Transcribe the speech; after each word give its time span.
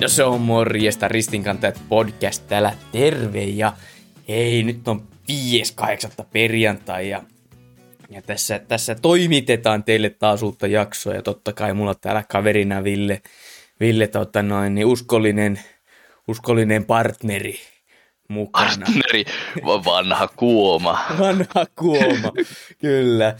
No 0.00 0.08
se 0.08 0.24
on 0.24 0.40
morjesta, 0.40 1.08
Ristinkantajat 1.08 1.80
podcast 1.88 2.48
täällä 2.48 2.74
terve 2.92 3.42
ja 3.42 3.72
hei, 4.28 4.62
nyt 4.62 4.88
on 4.88 5.08
5.8. 5.32 6.24
perjantai 6.32 7.08
ja, 7.08 7.22
ja 8.10 8.22
tässä, 8.22 8.58
tässä 8.58 8.94
toimitetaan 8.94 9.84
teille 9.84 10.10
taas 10.10 10.42
uutta 10.42 10.66
jaksoa 10.66 11.14
ja 11.14 11.22
totta 11.22 11.52
kai 11.52 11.74
mulla 11.74 11.94
täällä 11.94 12.24
kaverina 12.28 12.84
Ville, 12.84 13.22
Ville 13.80 14.06
tota 14.06 14.42
noin, 14.42 14.74
niin 14.74 14.86
uskollinen, 14.86 15.60
uskollinen 16.28 16.84
partneri 16.84 17.60
mukana. 18.28 18.86
Partneri, 18.86 19.24
vanha 19.64 20.28
kuoma. 20.28 20.98
vanha 21.20 21.66
kuoma, 21.76 22.32
kyllä. 22.78 23.36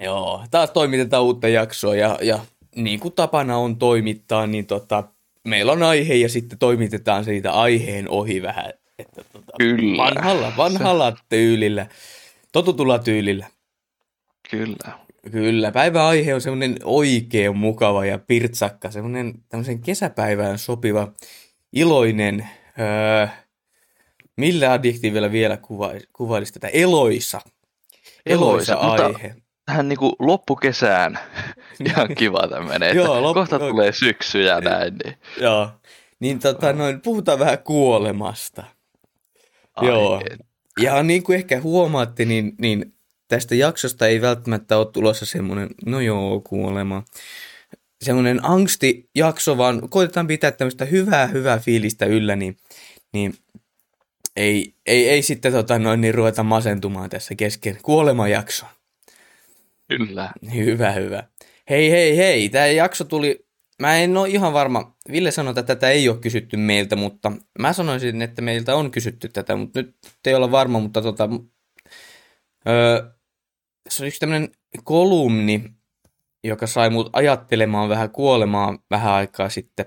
Joo, 0.00 0.44
taas 0.50 0.70
toimitetaan 0.70 1.22
uutta 1.22 1.48
jaksoa 1.48 1.94
ja, 1.94 2.18
ja 2.22 2.38
niin 2.76 3.00
kuin 3.00 3.14
tapana 3.14 3.56
on 3.56 3.76
toimittaa, 3.76 4.46
niin 4.46 4.66
tota, 4.66 5.04
meillä 5.48 5.72
on 5.72 5.82
aihe 5.82 6.14
ja 6.14 6.28
sitten 6.28 6.58
toimitetaan 6.58 7.24
siitä 7.24 7.52
aiheen 7.52 8.08
ohi 8.08 8.42
vähän. 8.42 8.72
Että 8.98 9.24
tota, 9.32 9.52
Kyllä. 9.58 10.04
Vanhalla, 10.04 10.52
vanhalla 10.56 11.16
tyylillä, 11.28 11.86
totutulla 12.52 12.98
tyylillä. 12.98 13.46
Kyllä. 14.50 14.98
Kyllä, 15.32 15.72
päivän 15.72 16.02
aihe 16.02 16.34
on 16.34 16.40
semmoinen 16.40 16.76
oikein 16.84 17.56
mukava 17.56 18.04
ja 18.06 18.18
pirtsakka, 18.18 18.90
semmoinen 18.90 19.34
tämmöisen 19.48 19.78
kesäpäivään 19.80 20.58
sopiva, 20.58 21.12
iloinen, 21.72 22.48
öö, 22.80 23.26
millä 24.36 24.72
adjektiivilla 24.72 25.32
vielä 25.32 25.56
kuva, 25.56 25.90
kuvailisi 26.12 26.52
tätä, 26.52 26.68
eloisa. 26.68 27.40
Eloisa, 28.26 28.72
Eloisa, 28.72 28.88
mutta- 28.88 29.06
aihe. 29.06 29.34
Tähän 29.68 29.88
niinku 29.88 30.16
loppukesään 30.18 31.18
ihan 31.86 32.14
kiva 32.14 32.48
tämmönen, 32.48 32.82
että 32.82 32.96
Joo, 33.02 33.20
loppu- 33.22 33.34
kohta 33.34 33.58
tulee 33.58 33.92
syksy 33.92 34.42
ja 34.42 34.60
näin. 34.60 34.94
Niin. 35.04 35.14
Joo, 35.40 35.70
niin 36.20 36.38
tota, 36.38 36.72
noin, 36.72 37.00
puhutaan 37.00 37.38
vähän 37.38 37.58
kuolemasta. 37.58 38.64
Ai, 39.76 39.88
Joo. 39.88 40.20
et- 40.30 40.46
Ja 40.80 41.02
niin 41.02 41.22
kuin 41.22 41.36
ehkä 41.36 41.60
huomaatte, 41.60 42.24
niin, 42.24 42.52
niin 42.60 42.94
tästä 43.28 43.54
jaksosta 43.54 44.06
ei 44.06 44.20
välttämättä 44.20 44.78
ole 44.78 44.86
tulossa 44.92 45.26
semmoinen, 45.26 45.68
no 45.86 46.00
joo, 46.00 46.40
kuolema. 46.40 47.02
Semmoinen 48.02 48.40
angstijakso, 48.44 49.58
vaan 49.58 49.88
koitetaan 49.90 50.26
pitää 50.26 50.50
tämmöistä 50.50 50.84
hyvää, 50.84 51.26
hyvää 51.26 51.58
fiilistä 51.58 52.06
yllä, 52.06 52.36
niin, 52.36 52.56
niin 53.12 53.34
ei, 54.36 54.74
ei, 54.86 55.08
ei 55.08 55.22
sitten 55.22 55.52
tota 55.52 55.78
noin, 55.78 56.00
niin 56.00 56.14
ruveta 56.14 56.42
masentumaan 56.42 57.10
tässä 57.10 57.34
kesken 57.34 57.78
kuolemajaksoa. 57.82 58.77
Kyllä. 59.88 60.32
Hyvä, 60.54 60.92
hyvä. 60.92 61.24
Hei, 61.70 61.90
hei, 61.90 62.16
hei. 62.16 62.48
Tämä 62.48 62.66
jakso 62.66 63.04
tuli, 63.04 63.46
mä 63.82 63.96
en 63.96 64.16
ole 64.16 64.28
ihan 64.28 64.52
varma, 64.52 64.96
Ville 65.12 65.30
sanoi, 65.30 65.50
että 65.50 65.62
tätä 65.62 65.90
ei 65.90 66.08
ole 66.08 66.18
kysytty 66.18 66.56
meiltä, 66.56 66.96
mutta 66.96 67.32
mä 67.58 67.72
sanoisin, 67.72 68.22
että 68.22 68.42
meiltä 68.42 68.76
on 68.76 68.90
kysytty 68.90 69.28
tätä, 69.28 69.56
mutta 69.56 69.82
nyt 69.82 69.96
ei 70.26 70.34
olla 70.34 70.50
varma, 70.50 70.80
mutta 70.80 71.02
tota, 71.02 71.28
öö, 72.68 73.10
se 73.88 74.02
on 74.02 74.06
yksi 74.06 74.20
tämmöinen 74.20 74.48
kolumni, 74.84 75.64
joka 76.44 76.66
sai 76.66 76.90
mut 76.90 77.10
ajattelemaan 77.12 77.88
vähän 77.88 78.10
kuolemaa 78.10 78.78
vähän 78.90 79.12
aikaa 79.12 79.48
sitten. 79.48 79.86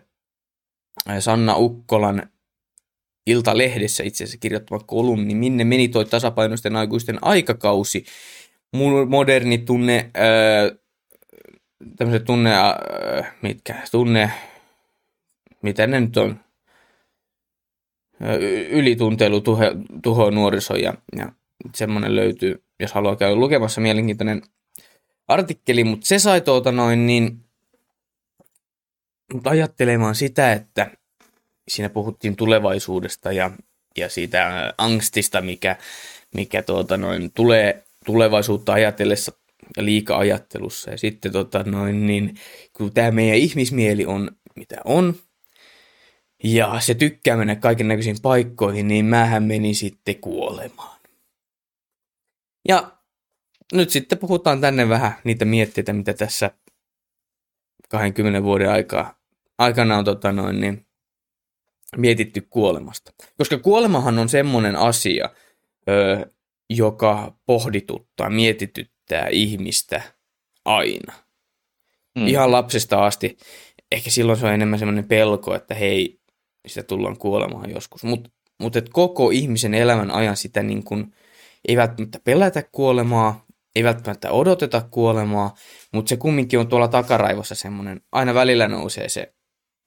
Sanna 1.20 1.56
Ukkolan 1.58 2.30
Iltalehdessä 3.28 4.04
itse 4.04 4.24
asiassa 4.24 4.38
kirjoittama 4.40 4.84
kolumni, 4.86 5.36
minne 5.36 5.64
meni 5.64 5.88
toi 5.88 6.06
tasapainoisten 6.06 6.76
aikuisten 6.76 7.20
aikakausi, 7.22 8.06
moderni 9.08 9.58
tunne, 9.58 10.12
öö, 10.18 10.76
tunne, 12.26 12.52
öö, 12.54 13.24
mitkä, 13.42 13.76
tunne, 13.92 14.32
mitä 15.62 15.88
ne 15.88 16.00
nyt 16.00 16.18
on, 16.18 16.40
y- 18.40 18.68
ylitunteilu 18.70 19.42
tuho, 19.42 19.64
tuho 20.04 20.30
nuoriso 20.30 20.76
ja, 20.76 20.94
ja 21.16 21.32
semmoinen 21.76 22.16
löytyy, 22.16 22.64
jos 22.80 22.94
haluaa 22.94 23.16
käydä 23.16 23.36
lukemassa 23.36 23.82
mielenkiintoinen 23.82 24.42
artikkeli, 25.28 25.84
mutta 25.84 26.06
se 26.06 26.20
sai 26.20 26.42
tuota 26.42 26.72
noin 26.72 27.08
niin, 27.08 27.46
mut 29.34 29.48
ajattelemaan 29.48 30.16
sitä, 30.16 30.54
että 30.54 30.92
siinä 31.68 31.90
puhuttiin 31.90 32.36
tulevaisuudesta 32.36 33.32
ja, 33.32 33.52
ja 33.98 34.10
siitä 34.10 34.74
angstista, 34.78 35.42
mikä, 35.42 35.76
mikä 36.36 36.62
tuota 36.62 36.98
noin, 36.98 37.32
tulee 37.32 37.84
tulevaisuutta 38.06 38.74
ajatellessa 38.74 39.32
ja 39.78 39.86
liika-ajattelussa. 39.86 40.92
Ja 40.92 40.98
sitten 40.98 41.32
tota 41.32 41.64
noin, 41.64 42.08
niin, 42.08 42.36
kun 42.74 42.94
tämä 42.94 43.12
meidän 43.12 43.38
ihmismieli 43.38 44.06
on 44.06 44.32
mitä 44.56 44.76
on, 44.86 45.16
ja 46.44 46.80
se 46.80 46.96
tykkää 46.96 47.38
mennä 47.38 47.56
kaiken 47.56 47.88
näköisiin 47.88 48.22
paikkoihin, 48.22 48.88
niin 48.88 49.06
mähän 49.06 49.44
meni 49.44 49.74
sitten 49.74 50.20
kuolemaan. 50.22 51.00
Ja 52.68 52.98
nyt 53.74 53.90
sitten 53.90 54.18
puhutaan 54.18 54.62
tänne 54.62 54.90
vähän 54.90 55.12
niitä 55.24 55.46
mietteitä, 55.46 55.94
mitä 55.94 56.14
tässä 56.14 56.52
20 57.90 58.44
vuoden 58.44 58.70
aikaa, 58.70 59.20
aikana 59.58 59.98
on 59.98 60.06
tota 60.06 60.32
noin, 60.32 60.62
niin, 60.62 60.86
mietitty 61.98 62.42
kuolemasta. 62.50 63.14
Koska 63.38 63.58
kuolemahan 63.58 64.20
on 64.20 64.30
semmoinen 64.30 64.76
asia, 64.76 65.30
ö, 65.90 66.32
joka 66.76 67.36
pohdituttaa, 67.46 68.30
mietityttää 68.30 69.28
ihmistä 69.28 70.02
aina. 70.66 71.14
Mm. 72.16 72.28
Ihan 72.28 72.52
lapsesta 72.52 73.06
asti. 73.06 73.38
Ehkä 73.92 74.10
silloin 74.10 74.40
se 74.40 74.46
on 74.46 74.54
enemmän 74.54 74.80
semmoinen 74.80 75.08
pelko, 75.08 75.56
että 75.56 75.76
hei, 75.76 76.20
sitä 76.68 76.84
tullaan 76.84 77.18
kuolemaan 77.18 77.70
joskus. 77.70 78.04
Mutta 78.04 78.30
mut 78.60 78.76
et 78.76 78.90
koko 78.90 79.30
ihmisen 79.30 79.74
elämän 79.74 80.12
ajan 80.12 80.38
sitä 80.38 80.64
niin 80.64 80.84
kun, 80.84 81.14
ei 81.68 81.78
välttämättä 81.78 82.20
pelätä 82.24 82.64
kuolemaa, 82.72 83.46
ei 83.76 83.84
välttämättä 83.84 84.32
odoteta 84.32 84.82
kuolemaa, 84.92 85.56
mutta 85.94 86.10
se 86.10 86.18
kumminkin 86.18 86.60
on 86.60 86.68
tuolla 86.68 86.88
takaraivossa 86.88 87.56
semmoinen, 87.56 88.02
aina 88.12 88.34
välillä 88.34 88.68
nousee 88.68 89.10
se. 89.10 89.34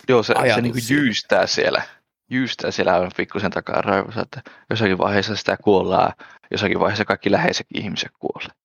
Joo, 0.08 0.22
se, 0.22 0.34
se 0.34 0.80
siitä. 0.80 0.94
jyystää 0.94 1.46
siellä. 1.46 1.82
Jyystää 2.30 2.70
siellä 2.70 2.94
aivan 2.94 3.10
pikkusen 3.16 3.50
takaa 3.50 3.82
raivossa, 3.82 4.22
että 4.22 4.42
jossakin 4.70 4.98
vaiheessa 4.98 5.36
sitä 5.36 5.56
kuollaan, 5.64 6.12
jossakin 6.50 6.80
vaiheessa 6.80 7.04
kaikki 7.04 7.30
läheisetkin 7.30 7.82
ihmiset 7.82 8.12
kuolee. 8.18 8.56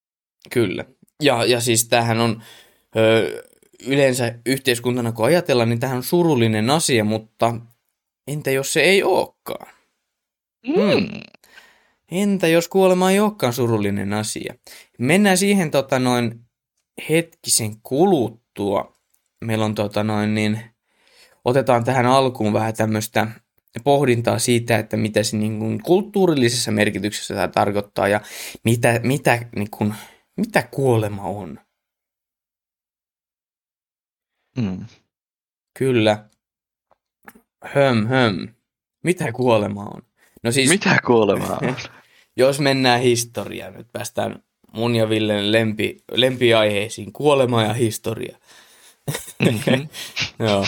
Kyllä. 0.53 0.85
Ja, 1.23 1.45
ja 1.45 1.61
siis 1.61 1.87
tämähän 1.87 2.19
on 2.19 2.43
ö, 2.95 3.43
yleensä 3.87 4.35
yhteiskuntana, 4.45 5.11
kun 5.11 5.25
ajatellaan, 5.25 5.69
niin 5.69 5.79
tämähän 5.79 5.97
on 5.97 6.03
surullinen 6.03 6.69
asia, 6.69 7.03
mutta 7.03 7.55
entä 8.27 8.51
jos 8.51 8.73
se 8.73 8.81
ei 8.81 9.03
olekaan? 9.03 9.73
Mm. 10.67 11.21
Entä 12.11 12.47
jos 12.47 12.67
kuolema 12.67 13.11
ei 13.11 13.19
olekaan 13.19 13.53
surullinen 13.53 14.13
asia? 14.13 14.53
Mennään 14.99 15.37
siihen 15.37 15.71
tota 15.71 15.99
noin 15.99 16.41
hetkisen 17.09 17.81
kuluttua. 17.81 18.93
Meillä 19.45 19.65
on 19.65 19.75
tota 19.75 20.03
noin 20.03 20.33
niin, 20.33 20.59
otetaan 21.45 21.83
tähän 21.83 22.05
alkuun 22.05 22.53
vähän 22.53 22.73
tämmöistä 22.73 23.27
pohdintaa 23.83 24.39
siitä, 24.39 24.77
että 24.79 24.97
mitä 24.97 25.23
se 25.23 25.37
niin 25.37 25.59
kuin 25.59 25.83
kulttuurillisessa 25.83 26.71
merkityksessä 26.71 27.33
tämä 27.33 27.47
tarkoittaa 27.47 28.07
ja 28.07 28.21
mitä, 28.63 28.99
mitä, 29.03 29.45
niin 29.55 29.69
kuin, 29.69 29.93
mitä 30.37 30.63
kuolema 30.71 31.23
on. 31.23 31.59
Mm. 34.57 34.85
Kyllä. 35.79 36.29
Höm, 37.65 38.07
höm. 38.07 38.47
Mitä 39.03 39.31
kuolema 39.31 39.83
on? 39.83 40.01
No 40.43 40.51
siis, 40.51 40.69
Mitä 40.69 40.99
kuolemaa 41.05 41.59
on? 41.61 41.75
jos 42.37 42.59
mennään 42.59 43.01
historiaan, 43.01 43.73
nyt 43.73 43.87
päästään 43.91 44.43
mun 44.73 44.95
ja 44.95 45.09
Villen 45.09 45.51
lempi, 45.51 46.03
lempiaiheisiin, 46.11 47.13
kuolema 47.13 47.63
ja 47.63 47.73
historia. 47.73 48.37
Mhm. 49.39 49.87
Joo. 50.47 50.65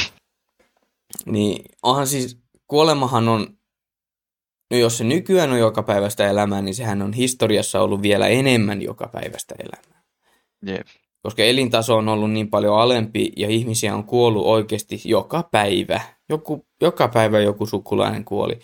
Niin 1.26 1.66
onhan 1.84 2.08
siis, 2.08 2.41
kuolemahan 2.72 3.30
on, 3.30 3.58
no 4.72 4.78
jos 4.78 4.98
se 4.98 5.04
nykyään 5.04 5.52
on 5.52 5.60
joka 5.60 5.84
päivästä 5.84 6.30
elämää, 6.30 6.62
niin 6.62 6.76
sehän 6.76 7.02
on 7.02 7.14
historiassa 7.14 7.82
ollut 7.82 8.02
vielä 8.02 8.28
enemmän 8.28 8.82
joka 8.82 9.08
päivästä 9.08 9.56
elämää. 9.60 10.04
Jep. 10.66 10.88
Koska 11.24 11.44
elintaso 11.44 11.98
on 11.98 12.10
ollut 12.10 12.32
niin 12.32 12.50
paljon 12.50 12.80
alempi 12.80 13.32
ja 13.38 13.50
ihmisiä 13.50 13.96
on 13.96 14.04
kuollut 14.04 14.46
oikeasti 14.46 15.02
joka 15.06 15.44
päivä. 15.52 16.02
Joku, 16.30 16.66
joka 16.82 17.08
päivä 17.08 17.40
joku 17.40 17.66
sukulainen 17.66 18.26
kuoli. 18.26 18.60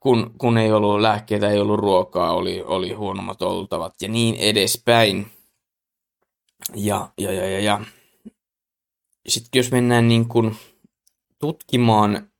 Kun, 0.00 0.34
kun 0.38 0.58
ei 0.58 0.72
ollut 0.72 1.00
lääkkeitä, 1.00 1.50
ei 1.50 1.58
ollut 1.58 1.80
ruokaa, 1.80 2.32
oli, 2.32 2.62
oli 2.62 2.92
huonommat 2.92 3.42
oltavat 3.42 3.94
ja 4.02 4.08
niin 4.08 4.34
edespäin. 4.34 5.26
Ja, 6.74 7.08
ja, 7.18 7.32
ja, 7.32 7.50
ja, 7.50 7.60
ja. 7.60 7.80
Sitten 9.28 9.58
jos 9.58 9.72
mennään 9.72 10.08
niin 10.08 10.28
kuin 10.28 10.56
tutkimaan 11.38 12.30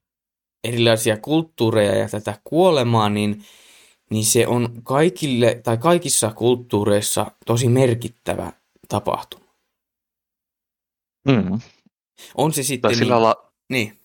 erilaisia 0.65 1.17
kulttuureja 1.17 1.95
ja 1.95 2.09
tätä 2.09 2.41
kuolemaa, 2.45 3.09
niin, 3.09 3.45
niin 4.11 4.25
se 4.25 4.47
on 4.47 4.83
kaikille 4.83 5.61
tai 5.65 5.77
kaikissa 5.79 6.33
kulttuureissa 6.33 7.27
tosi 7.47 7.69
merkittävä 7.69 8.53
tapahtuma. 8.89 9.47
Mm. 11.29 11.61
On 12.35 12.53
se 12.53 12.63
sitten 12.63 12.83
Tai 12.83 12.91
niin, 12.91 12.99
sillä 12.99 13.23
la- 13.23 13.53
niin. 13.69 13.99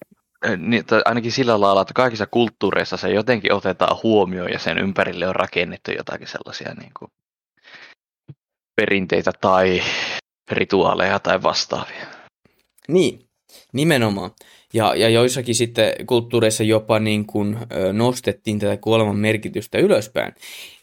niin, 0.58 0.86
tai 0.86 1.02
ainakin 1.06 1.32
sillä 1.32 1.62
lailla, 1.62 1.82
että 1.82 1.94
kaikissa 1.94 2.26
kulttuureissa 2.26 2.98
se 2.98 3.10
jotenkin 3.10 3.54
otetaan 3.54 3.98
huomioon 4.04 4.52
ja 4.52 4.60
sen 4.60 4.78
ympärille 4.78 5.28
on 5.28 5.36
rakennettu 5.36 5.92
jotakin 5.92 6.28
sellaisia 6.28 6.74
niin 6.74 6.92
kuin 7.00 7.12
perinteitä 8.76 9.32
tai 9.42 9.82
rituaaleja 10.52 11.20
tai 11.20 11.44
vastaavia. 11.44 12.06
Niin, 12.88 13.30
nimenomaan. 13.74 14.32
Ja, 14.74 14.96
ja 14.96 15.10
joissakin 15.10 15.56
sitten 15.56 15.94
kulttuureissa 16.08 16.64
jopa 16.64 17.00
niin 17.00 17.26
kuin, 17.26 17.58
nostettiin 17.94 18.60
tätä 18.60 18.78
kuoleman 18.78 19.16
merkitystä 19.18 19.78
ylöspäin. 19.78 20.34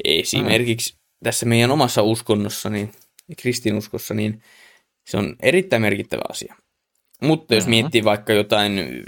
Esimerkiksi 0.04 0.94
mm. 0.94 0.98
tässä 1.24 1.46
meidän 1.46 1.70
omassa 1.70 2.02
uskonnossa, 2.02 2.70
niin, 2.70 2.92
kristinuskossa, 3.40 4.14
niin 4.14 4.42
se 5.06 5.16
on 5.16 5.36
erittäin 5.42 5.82
merkittävä 5.82 6.22
asia. 6.30 6.54
Mutta 7.22 7.54
jos 7.54 7.64
Mhm. 7.64 7.70
miettii 7.70 8.04
vaikka 8.04 8.32
jotain 8.32 9.04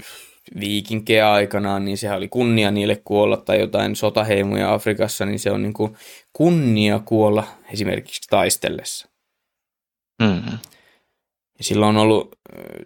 viikinkejä 0.59 1.31
aikanaan, 1.31 1.85
niin 1.85 1.97
sehän 1.97 2.17
oli 2.17 2.27
kunnia 2.27 2.71
niille 2.71 3.01
kuolla, 3.05 3.37
tai 3.37 3.59
jotain 3.59 3.95
sotaheimoja 3.95 4.73
Afrikassa, 4.73 5.25
niin 5.25 5.39
se 5.39 5.51
on 5.51 5.63
niin 5.63 5.73
kuin 5.73 5.97
kunnia 6.33 6.99
kuolla 6.99 7.47
esimerkiksi 7.73 8.21
taistellessa. 8.29 9.09
Mm. 10.21 10.57
Ja 11.61 11.65
sillä 11.65 11.87
on 11.87 11.97
ollut 11.97 12.39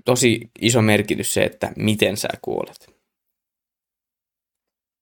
tosi 0.06 0.50
iso 0.62 0.82
merkitys 0.82 1.34
se, 1.34 1.44
että 1.44 1.72
miten 1.78 2.18
sä 2.18 2.28
kuolet. 2.42 2.96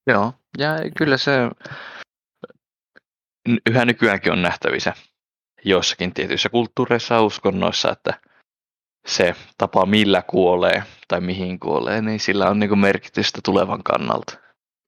Joo, 0.08 0.34
ja 0.58 0.68
kyllä 0.98 1.18
se 1.18 1.32
yhä 3.70 3.86
nykyäänkin 3.86 4.32
on 4.32 4.42
nähtävissä 4.42 4.94
joissakin 5.66 6.14
tietyissä 6.14 6.50
kulttuureissa 6.50 7.16
ja 7.16 7.22
uskonnoissa, 7.22 7.92
että 7.92 8.22
se 9.08 9.36
tapa 9.58 9.86
millä 9.86 10.22
kuolee 10.22 10.84
tai 11.08 11.22
mihin 11.22 11.60
kuolee, 11.60 12.02
niin 12.02 12.20
sillä 12.20 12.50
on 12.50 12.60
niin 12.60 12.80
merkitystä 12.80 13.40
tulevan 13.46 13.84
kannalta. 13.84 14.38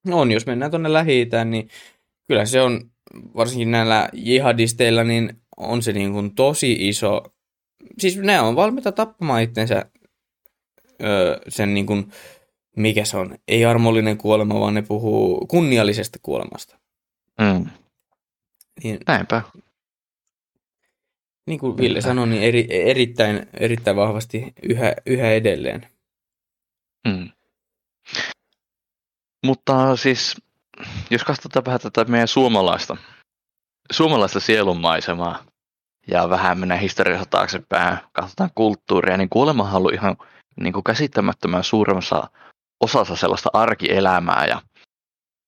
No 0.07 0.19
on, 0.19 0.31
jos 0.31 0.45
mennään 0.45 0.71
tuonne 0.71 0.93
lähi 0.93 1.29
niin 1.45 1.69
kyllä 2.27 2.45
se 2.45 2.61
on, 2.61 2.91
varsinkin 3.35 3.71
näillä 3.71 4.09
jihadisteilla, 4.13 5.03
niin 5.03 5.41
on 5.57 5.81
se 5.81 5.93
niin 5.93 6.13
kuin 6.13 6.35
tosi 6.35 6.87
iso, 6.87 7.34
siis 8.00 8.18
ne 8.18 8.42
on 8.42 8.56
valmiita 8.56 8.92
tappamaan 8.92 9.42
itsensä 9.42 9.86
öö, 11.04 11.39
sen 11.48 11.74
niin 11.74 11.86
kuin, 11.86 12.12
mikä 12.75 13.06
se 13.06 13.18
on, 13.18 13.38
ei 13.48 13.66
armollinen 13.66 14.18
kuolema, 14.18 14.60
vaan 14.60 14.74
ne 14.74 14.81
puhuu 14.81 15.48
kunniallisesta 15.48 16.19
kuolemasta. 16.22 16.77
Mm. 17.42 17.66
Niin, 18.83 19.00
Näinpä. 19.07 19.42
niin 21.48 21.60
kuin 21.60 21.77
Ville 21.77 21.89
Kyllä. 21.89 22.01
sanoi, 22.01 22.27
niin 22.27 22.44
eri, 22.44 22.68
erittäin, 22.69 23.48
erittäin 23.54 23.98
vahvasti 23.98 24.54
yhä, 24.63 24.94
yhä 25.06 25.31
edelleen. 25.31 25.88
Mm. 27.07 27.30
Mutta 29.45 29.95
siis, 29.95 30.36
jos 31.10 31.24
katsotaan 31.24 31.66
vähän 31.66 31.80
tätä 31.80 32.06
meidän 32.06 32.28
suomalaista, 32.28 32.98
suomalaista 33.92 34.39
sielunmaisemaa 34.39 35.45
ja 36.07 36.30
vähän 36.30 36.60
mennään 36.60 36.81
historiassa 36.81 37.30
taaksepäin, 37.30 37.98
katsotaan 38.12 38.50
kulttuuria, 38.56 39.18
niin 39.18 39.30
kuolemahan 39.30 39.74
on 39.74 39.78
ollut 39.78 39.94
ihan 39.94 40.18
niin 40.60 40.74
kuin 40.74 40.84
käsittämättömän 40.84 41.63
suuremmassa 41.63 42.30
osassa 42.84 43.16
sellaista 43.16 43.50
arkielämää 43.54 44.46
ja 44.46 44.62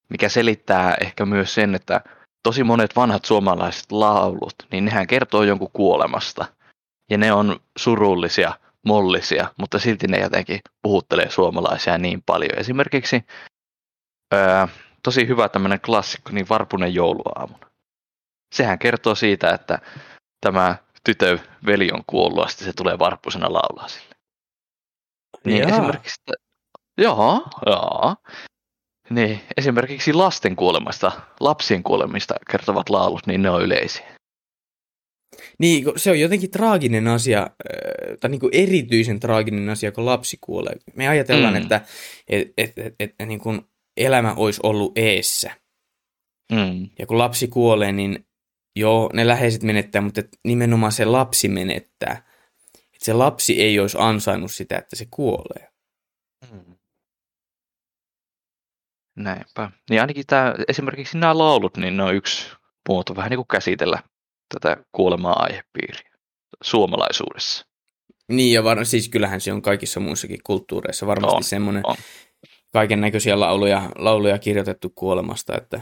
mikä 0.10 0.30
selittää 0.30 0.96
ehkä 1.02 1.26
myös 1.26 1.54
sen, 1.54 1.76
että 1.76 2.02
tosi 2.44 2.64
monet 2.64 2.96
vanhat 2.96 3.26
suomalaiset 3.26 3.92
laulut, 3.92 4.56
niin 4.72 4.86
nehän 4.86 5.08
kertoo 5.08 5.44
jonkun 5.44 5.72
kuolemasta. 5.74 6.46
Ja 7.12 7.18
ne 7.18 7.32
on 7.34 7.60
surullisia, 7.78 8.54
mollisia, 8.86 9.48
mutta 9.58 9.80
silti 9.80 10.08
ne 10.08 10.20
jotenkin 10.20 10.60
puhuttelee 10.82 11.30
suomalaisia 11.30 11.98
niin 11.98 12.24
paljon. 12.26 12.60
Esimerkiksi 12.60 13.26
öö, 14.34 14.68
tosi 15.04 15.28
hyvä 15.28 15.50
tämmöinen 15.50 15.82
klassikko, 15.82 16.32
niin 16.32 16.50
Varpunen 16.50 16.94
jouluaamuna. 16.94 17.68
Sehän 18.56 18.80
kertoo 18.80 19.16
siitä, 19.16 19.50
että 19.50 19.80
tämä 20.42 20.76
tytön 21.04 21.42
veli 21.66 21.92
on 21.94 22.04
kuollut, 22.08 22.44
ja 22.44 22.48
sitten 22.48 22.66
se 22.68 22.74
tulee 22.74 23.00
varppusena 23.00 23.54
laulaa 23.54 23.88
sille. 23.88 24.16
Niin 25.46 25.58
Jaa. 25.58 25.70
esimerkiksi, 25.70 26.22
joo, 26.98 27.48
joo. 27.66 28.16
Niin, 29.10 29.42
esimerkiksi 29.58 30.14
lasten 30.14 30.56
kuolemasta, 30.56 31.12
lapsien 31.40 31.84
kuolemista 31.84 32.36
kertovat 32.52 32.90
laulut, 32.90 33.28
niin 33.28 33.42
ne 33.42 33.50
on 33.50 33.64
yleisiä. 33.64 34.18
Niin, 35.60 35.86
se 35.96 36.12
on 36.12 36.20
jotenkin 36.20 36.52
traaginen 36.52 37.08
asia, 37.08 37.50
ö, 37.74 38.18
tai 38.18 38.30
niin 38.30 38.40
kuin 38.40 38.50
erityisen 38.54 39.20
traaginen 39.20 39.70
asia, 39.70 39.92
kun 39.92 40.06
lapsi 40.06 40.38
kuolee. 40.42 40.76
Me 40.96 41.08
ajatellaan, 41.08 41.54
mm. 41.54 41.62
että 41.62 41.82
et, 42.28 42.48
et, 42.58 42.74
et, 42.78 42.96
et, 43.00 43.28
niin 43.28 43.40
kuin 43.40 43.62
elämä 43.98 44.34
olisi 44.34 44.60
ollut 44.64 44.98
eessä. 44.98 45.52
Mm. 46.52 46.90
Ja 47.00 47.08
kun 47.08 47.18
lapsi 47.18 47.48
kuolee, 47.48 47.92
niin 47.92 48.27
joo, 48.78 49.10
ne 49.14 49.28
läheiset 49.28 49.64
menettää, 49.64 50.02
mutta 50.02 50.22
nimenomaan 50.44 50.92
se 50.92 51.06
lapsi 51.06 51.50
menettää. 51.50 52.28
Et 52.76 53.02
se 53.02 53.14
lapsi 53.14 53.62
ei 53.62 53.80
olisi 53.80 53.98
ansainnut 54.00 54.52
sitä, 54.52 54.78
että 54.78 54.96
se 54.96 55.08
kuolee. 55.12 55.70
Mm. 56.52 56.78
Näinpä. 59.16 59.72
Niin 59.90 60.02
ainakin 60.02 60.26
tämä, 60.28 60.56
esimerkiksi 60.68 61.18
nämä 61.18 61.38
laulut, 61.38 61.78
niin 61.78 61.98
ne 61.98 62.04
on 62.04 62.16
yksi 62.16 62.52
muoto 62.90 63.16
vähän 63.16 63.30
niin 63.30 63.38
kuin 63.38 63.48
käsitellä 63.48 64.04
tätä 64.54 64.84
kuolemaa 64.92 65.44
aihepiiriä 65.44 66.12
suomalaisuudessa. 66.64 67.66
Niin, 68.28 68.54
ja 68.54 68.64
var- 68.64 68.86
siis 68.86 69.10
kyllähän 69.10 69.42
se 69.42 69.54
on 69.54 69.62
kaikissa 69.62 70.00
muissakin 70.00 70.40
kulttuureissa 70.44 71.08
varmasti 71.08 71.38
On, 71.38 71.44
semmoinen 71.44 71.84
kaiken 72.74 73.02
näköisiä 73.02 73.40
lauluja, 73.40 73.90
lauluja 73.96 74.40
kirjoitettu 74.40 74.90
kuolemasta, 74.96 75.58
että, 75.58 75.82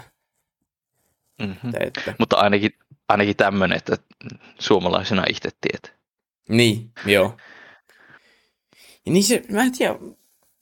Mm-hmm. 1.40 1.70
että, 1.70 1.84
että 1.84 2.16
Mutta 2.20 2.36
ainakin, 2.36 2.72
ainakin 3.08 3.36
tämmöinen, 3.36 3.78
että 3.78 3.98
suomalaisena 4.60 5.24
itse 5.30 5.50
tiedät. 5.62 6.00
Niin, 6.50 6.92
joo. 7.06 7.38
Ja 9.06 9.12
niin 9.12 9.24
se, 9.24 9.44
mä 9.50 9.64
en 9.64 9.72
tiedä, 9.72 9.96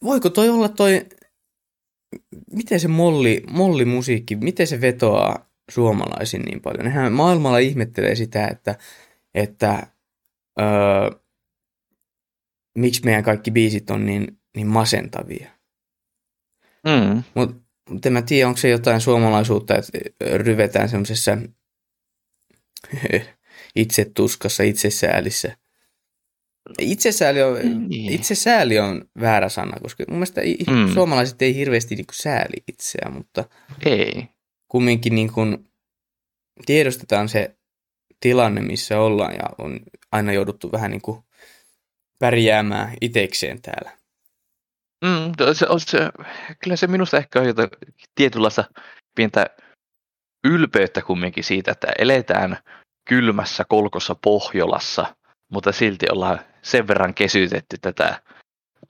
voiko 0.04 0.30
toi 0.30 0.50
olla 0.50 0.70
toi, 0.70 1.06
miten 2.52 2.80
se 2.80 2.88
molli, 2.88 3.44
mollimusiikki, 3.52 4.36
miten 4.36 4.68
se 4.68 4.82
vetoaa 4.82 5.50
suomalaisiin 5.72 6.44
niin 6.44 6.62
paljon. 6.62 6.86
Nehän 6.86 7.14
maailmalla 7.14 7.58
ihmettelee 7.58 8.16
sitä, 8.16 8.48
että, 8.48 8.76
että 9.34 9.88
öö, 10.62 11.20
miksi 12.78 13.02
meidän 13.06 13.24
kaikki 13.24 13.52
biisit 13.52 13.90
on 13.90 14.06
niin, 14.06 14.40
niin 14.56 14.68
masentavia. 14.68 15.50
Mm. 16.84 17.24
Mutta 17.34 17.56
mut 17.90 18.06
en 18.06 18.14
mä 18.14 18.22
tiedä, 18.22 18.48
onko 18.48 18.58
se 18.58 18.70
jotain 18.70 19.02
suomalaisuutta, 19.02 19.76
että 19.76 19.92
ryvetään 20.38 20.90
semmoisessa 20.90 21.38
itsetuskassa, 23.76 24.64
itsesäälissä. 24.64 25.58
Itsesääli 26.80 27.42
on, 27.42 27.90
Niin. 27.90 28.14
itsesääli 28.14 28.80
on 28.80 29.06
väärä 29.22 29.50
sana, 29.50 29.80
koska 29.82 30.04
mun 30.08 30.18
mielestä 30.18 30.42
Mm. 30.72 30.94
suomalaiset 30.94 31.42
ei 31.42 31.56
hirveästi 31.56 31.96
niin 31.96 32.06
sääli 32.14 32.64
itseään, 32.68 33.14
mutta 33.14 33.46
Ei. 33.86 34.28
kumminkin 34.68 35.16
niin 35.16 35.34
kuin 35.34 35.68
tiedostetaan 36.66 37.30
se 37.30 37.56
tilanne, 38.20 38.62
missä 38.62 39.00
ollaan 39.00 39.34
ja 39.34 39.44
on 39.58 39.80
aina 40.12 40.34
jouduttu 40.34 40.72
vähän 40.72 40.92
niin 40.92 41.02
kuin 41.02 41.24
pärjäämään 42.20 42.94
itekseen 43.02 43.62
täällä. 43.62 43.98
Mm, 45.06 45.54
se, 45.54 45.66
on 45.68 45.80
se, 45.80 45.98
kyllä 46.64 46.76
se 46.76 46.88
minusta 46.88 47.18
ehkä 47.18 47.40
on 47.40 47.48
jotain 47.48 47.70
tietynlaista 48.16 48.64
pientä 49.16 49.46
ylpeyttä 50.44 51.02
kumminkin 51.02 51.44
siitä, 51.44 51.72
että 51.72 51.88
eletään 51.98 52.58
kylmässä 53.10 53.64
kolkossa 53.70 54.16
Pohjolassa, 54.16 55.16
mutta 55.52 55.72
silti 55.72 56.06
ollaan 56.12 56.40
sen 56.62 56.88
verran 56.88 57.14
kesytetty 57.14 57.78
tätä 57.82 58.22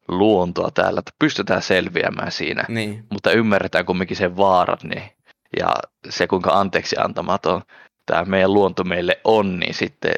luontoa 0.07 0.71
täällä, 0.71 0.99
että 0.99 1.11
pystytään 1.19 1.61
selviämään 1.61 2.31
siinä, 2.31 2.65
Niin, 2.67 3.05
mutta 3.11 3.31
ymmärretään 3.31 3.85
kumminkin 3.85 4.17
sen 4.17 4.37
vaarat 4.37 4.83
niin, 4.83 5.11
ja 5.59 5.73
se 6.09 6.27
kuinka 6.27 6.59
anteeksi 6.59 6.95
antamaton 6.99 7.61
tämä 8.05 8.25
meidän 8.25 8.53
luonto 8.53 8.83
meille 8.83 9.19
on, 9.23 9.59
niin 9.59 9.73
sitten 9.73 10.13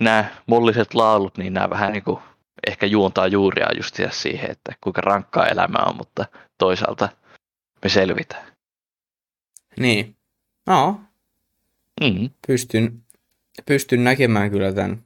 nämä 0.00 0.24
molliset 0.46 0.94
laulut, 0.94 1.38
niin 1.38 1.52
nämä 1.52 1.70
vähän 1.70 1.92
niin 1.92 2.04
kuin 2.04 2.18
ehkä 2.66 2.86
juontaa 2.86 3.26
juuria 3.26 3.76
just 3.76 3.96
siihen, 4.10 4.50
että 4.50 4.72
kuinka 4.80 5.00
rankkaa 5.00 5.46
elämä 5.46 5.78
on, 5.78 5.96
mutta 5.96 6.24
toisaalta 6.58 7.08
me 7.82 7.88
selvitään. 7.88 8.49
Niin. 9.78 10.16
No, 10.66 11.00
Mm. 12.00 12.30
pystyn, 12.46 13.02
pystyn 13.66 14.04
näkemään 14.04 14.50
kyllä 14.50 14.72
tämän. 14.72 15.04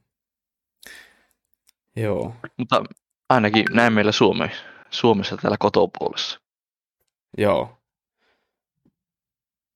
Joo, 1.97 2.35
Mutta 2.59 2.85
ainakin 3.28 3.64
näin 3.73 3.92
meillä 3.92 4.12
Suome, 4.12 4.50
Suomessa 4.90 5.37
täällä 5.37 5.56
kotopuolessa. 5.61 6.40
joo. 7.38 7.78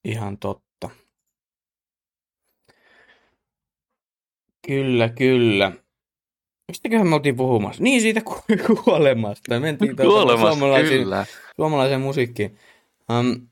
Ihan 0.05 0.39
totta. 0.39 0.91
Kyllä, 4.67 5.09
kyllä. 5.09 5.73
mistäköhän 6.69 7.07
me 7.09 7.15
oltiin 7.15 7.37
puhumassa? 7.37 7.83
Niin, 7.83 8.01
siitä 8.03 8.21
ku- 8.21 8.45
kuolemasta. 8.85 9.55
Me 9.55 9.61
mentiin 9.61 9.97
Kuolemassa, 9.97 10.49
suomalaisiin, 10.49 11.03
kyllä. 11.03 11.27
suomalaiseen 11.57 12.01
musiikkiin. 12.01 12.59
Um, 13.21 13.49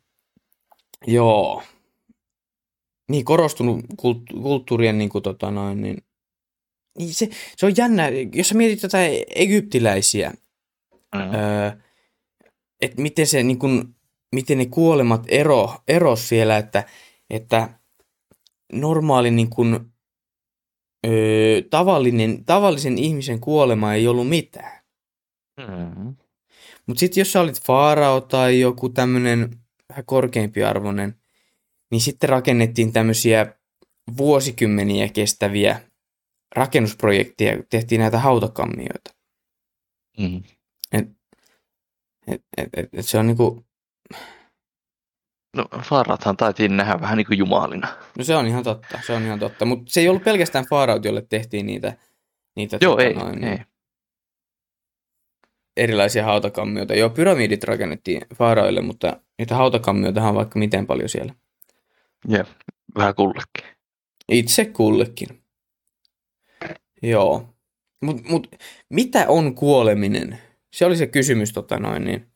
joo. 1.07 1.63
Niin, 3.11 3.25
korostunut 3.25 3.85
kult- 4.03 4.43
kulttuurien 4.43 4.99
niin 4.99 5.11
kuin, 5.11 5.23
tota 5.23 5.51
noin, 5.51 5.81
niin, 5.83 5.97
niin 6.99 7.15
se, 7.15 7.29
se 7.57 7.67
on 7.67 7.73
jännä, 7.77 8.09
jos 8.35 8.49
sä 8.49 8.55
mietit 8.55 8.83
jotain 8.83 9.25
egyptiläisiä, 9.35 10.33
Mm. 11.15 11.35
öö, 11.35 11.71
että 12.81 13.03
miten 13.03 13.27
se 13.27 13.43
niin 13.43 13.59
kuin, 13.59 13.95
miten 14.35 14.59
ne 14.59 14.67
kuolemat 14.67 15.25
ero, 15.29 15.75
eros 15.89 16.29
siellä, 16.29 16.57
että, 16.57 16.85
että 17.31 17.79
normaali 18.73 19.31
niin 19.31 19.51
kuin, 19.51 19.81
öö, 21.07 21.63
tavallinen, 21.71 22.45
tavallisen 22.45 22.99
ihmisen 22.99 23.41
kuolema 23.41 23.95
ei 23.95 24.09
ollut 24.09 24.29
mitään. 24.29 24.83
Mm. 25.61 26.17
Mutta 26.87 27.01
sitten 27.01 27.21
jos 27.21 27.33
sä 27.33 27.41
olit 27.41 27.63
faarao 27.63 28.21
tai 28.21 28.61
joku 28.61 28.89
tämmöinen 28.89 29.51
vähän 29.89 30.05
korkeampiarvoinen, 30.05 31.15
niin 31.91 32.01
sitten 32.01 32.29
rakennettiin 32.29 32.93
tämmöisiä 32.93 33.55
vuosikymmeniä 34.17 35.09
kestäviä 35.09 35.81
rakennusprojekteja, 36.57 37.63
tehtiin 37.71 38.01
näitä 38.01 38.19
hautakammioita. 38.19 39.15
Mm. 40.19 40.43
Et, 40.93 41.09
et, 42.27 42.43
et, 42.57 42.89
et 42.93 43.07
se 43.07 43.19
on 43.19 43.27
niinku, 43.27 43.67
No, 45.57 45.67
faarathan 45.83 46.37
taitiin 46.37 46.77
nähdä 46.77 47.01
vähän 47.01 47.17
niin 47.17 47.27
kuin 47.27 47.39
jumalina. 47.39 47.89
no 48.19 48.25
se 48.25 48.37
on 48.37 48.47
ihan 48.47 48.65
totta, 48.65 49.01
se 49.07 49.13
on 49.13 49.23
ihan 49.23 49.39
totta. 49.39 49.65
Mutta 49.65 49.93
se 49.93 50.01
ei 50.01 50.09
ollut 50.09 50.25
pelkästään 50.25 50.65
faaraut, 50.71 51.05
jolle 51.05 51.23
tehtiin 51.23 51.67
niitä, 51.67 51.97
niitä 52.57 52.79
Joo, 52.81 52.93
tota 52.97 53.05
ei, 53.09 53.15
noin, 53.15 53.45
ei. 53.45 53.59
Erilaisia 55.77 56.25
hautakammioita. 56.25 56.95
Joo, 56.95 57.11
pyramidit 57.11 57.65
rakennettiin 57.65 58.23
faaraoille, 58.35 58.81
mutta 58.81 59.21
niitä 59.39 59.55
hautakammioitahan 59.55 60.29
on 60.29 60.35
vaikka 60.35 60.59
miten 60.59 60.87
paljon 60.87 61.09
siellä. 61.09 61.35
Jep, 62.29 62.47
vähän 62.99 63.15
kullekin. 63.15 63.65
Itse 64.33 64.65
kullekin. 64.65 65.43
Joo. 67.03 67.55
Mut, 68.03 68.29
mut, 68.29 68.57
mitä 68.91 69.29
on 69.29 69.55
kuoleminen? 69.55 70.39
Se 70.73 70.87
oli 70.87 70.97
se 70.97 71.07
kysymys 71.07 71.53
tota 71.53 71.79
noin, 71.79 72.05
niin, 72.05 72.27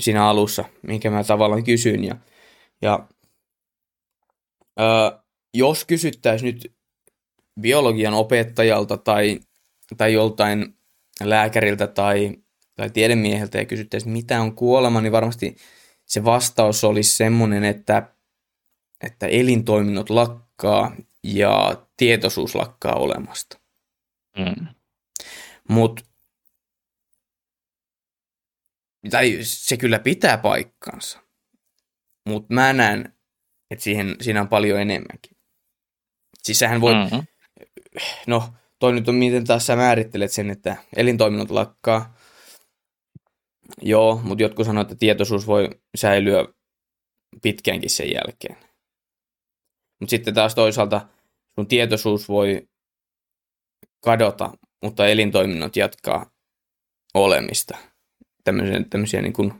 siinä 0.00 0.28
alussa, 0.28 0.64
minkä 0.82 1.10
mä 1.10 1.24
tavallaan 1.24 1.64
kysyin. 1.64 2.04
Ja, 2.04 2.16
ja 2.82 3.08
ää, 4.76 5.22
jos 5.54 5.84
kysyttäisiin 5.84 6.54
nyt 6.54 6.74
biologian 7.60 8.14
opettajalta 8.14 8.96
tai, 8.96 9.40
tai 9.96 10.12
joltain 10.12 10.74
lääkäriltä 11.20 11.86
tai, 11.86 12.38
tai 12.76 12.90
tiedemieheltä 12.90 13.58
ja 13.58 13.64
kysyttäisiin, 13.64 14.12
mitä 14.12 14.40
on 14.40 14.54
kuolema, 14.54 15.00
niin 15.00 15.12
varmasti 15.12 15.56
se 16.06 16.24
vastaus 16.24 16.84
olisi 16.84 17.16
semmoinen, 17.16 17.64
että, 17.64 18.14
että 19.04 19.26
elintoiminnot 19.26 20.10
lakkaa 20.10 20.96
ja 21.22 21.82
tietoisuus 21.96 22.54
lakkaa 22.54 22.94
olemasta. 22.94 23.58
Mm. 24.38 24.66
Mutta 25.68 26.02
tai 29.10 29.38
se 29.42 29.76
kyllä 29.76 29.98
pitää 29.98 30.38
paikkansa. 30.38 31.20
Mutta 32.28 32.54
mä 32.54 32.72
näen, 32.72 33.14
että 33.70 33.82
siihen, 33.82 34.16
siinä 34.20 34.40
on 34.40 34.48
paljon 34.48 34.80
enemmänkin. 34.80 35.36
Siis 36.42 36.58
sähän 36.58 36.80
voi, 36.80 36.94
mm. 36.94 37.16
Mm. 37.16 37.26
no 38.26 38.54
toi 38.82 38.92
nyt 38.92 39.08
on 39.08 39.14
miten 39.14 39.44
taas 39.44 39.66
sä 39.66 39.76
määrittelet 39.76 40.32
sen, 40.32 40.50
että 40.50 40.76
elintoiminnot 40.96 41.50
lakkaa. 41.50 42.16
Joo, 43.82 44.20
mutta 44.24 44.42
jotkut 44.42 44.66
sanoo, 44.66 44.82
että 44.82 44.94
tietoisuus 44.94 45.46
voi 45.46 45.70
säilyä 45.94 46.44
pitkäänkin 47.42 47.90
sen 47.90 48.12
jälkeen. 48.12 48.56
Mutta 50.00 50.10
sitten 50.10 50.34
taas 50.34 50.54
toisaalta 50.54 51.08
sun 51.54 51.66
tietoisuus 51.66 52.28
voi 52.28 52.68
kadota, 54.04 54.50
mutta 54.82 55.06
elintoiminnot 55.06 55.76
jatkaa 55.76 56.30
olemista. 57.14 57.78
Tämmöisiä, 58.44 58.80
tämmöisiä 58.90 59.22
niin 59.22 59.32
kuin, 59.32 59.52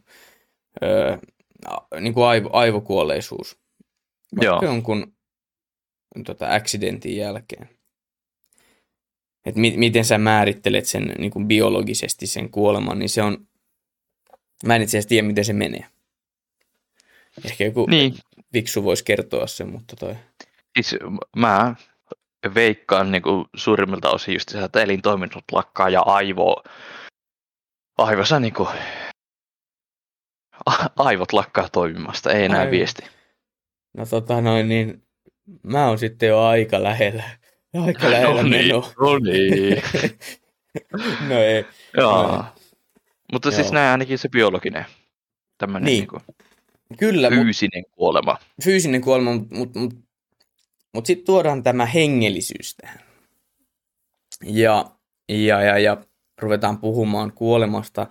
öö, 0.82 1.18
niin 2.00 2.14
kuin 2.14 2.26
aivo, 2.26 2.50
aivokuolleisuus. 2.52 3.58
Vaikka 4.36 4.44
Joo. 4.44 4.60
jonkun 4.62 5.16
tota, 6.26 6.54
accidentin 6.54 7.16
jälkeen. 7.16 7.81
Et 9.44 9.56
mi- 9.56 9.76
miten 9.76 10.04
sä 10.04 10.18
määrittelet 10.18 10.86
sen 10.86 11.14
niin 11.18 11.30
kuin 11.30 11.48
biologisesti 11.48 12.26
sen 12.26 12.50
kuoleman, 12.50 12.98
niin 12.98 13.08
se 13.08 13.22
on, 13.22 13.46
mä 14.64 14.76
en 14.76 14.82
itse 14.82 14.90
asiassa 14.98 15.08
tiedä, 15.08 15.26
miten 15.26 15.44
se 15.44 15.52
menee. 15.52 15.86
Ehkä 17.44 17.64
joku 17.64 17.86
Niin, 17.86 18.14
viksu 18.52 18.84
voisi 18.84 19.04
kertoa 19.04 19.46
sen, 19.46 19.70
mutta 19.72 19.96
toi... 19.96 20.16
siis 20.80 20.96
mä 21.36 21.74
veikkaan 22.54 23.12
niin 23.12 23.22
kuin 23.22 23.44
suurimmilta 23.56 24.10
osin 24.10 24.34
just 24.34 24.48
se, 24.48 24.62
että 24.64 24.82
elintoiminnot 24.82 25.44
lakkaa 25.52 25.88
ja 25.88 26.00
aivo, 26.00 26.62
aivossa 27.98 28.40
niin 28.40 28.54
kuin, 28.54 28.68
aivot 30.96 31.32
lakkaa 31.32 31.68
toimimasta, 31.68 32.32
ei 32.32 32.44
enää 32.44 32.58
Aivan. 32.58 32.70
viesti. 32.70 33.02
No 33.96 34.06
tota 34.06 34.40
noin, 34.40 34.68
niin 34.68 35.02
mä 35.62 35.86
oon 35.88 35.98
sitten 35.98 36.28
jo 36.28 36.40
aika 36.42 36.82
lähellä. 36.82 37.24
Aika 37.74 38.10
lähellä 38.10 38.42
no 38.42 38.48
niin, 38.48 38.66
menoa. 38.66 38.92
no 39.00 39.18
niin. 39.18 39.82
No 41.28 41.34
ei. 41.38 41.64
Joo. 41.96 42.22
Joo. 42.22 42.44
Mutta 43.32 43.50
siis 43.50 43.66
Joo. 43.66 43.74
näin 43.74 43.90
ainakin 43.92 44.18
se 44.18 44.28
biologinen, 44.28 44.84
tämmöinen 45.58 45.84
Niin. 45.86 46.08
niin. 46.12 46.98
Kyllä, 46.98 47.30
mut, 47.30 47.38
fyysinen 47.44 47.84
kuolema. 47.90 48.36
fyysinen 48.64 49.00
kuolema, 49.00 49.32
mutta 49.32 49.54
mut, 49.58 49.74
mut, 49.74 49.94
mut 50.94 51.06
sitten 51.06 51.26
tuodaan 51.26 51.62
tämä 51.62 51.86
hengellisyys 51.86 52.76
tähän. 52.76 52.98
Ja, 54.44 54.84
ja, 55.28 55.62
ja, 55.62 55.78
ja 55.78 55.96
ruvetaan 56.42 56.78
puhumaan 56.78 57.32
kuolemasta 57.32 58.06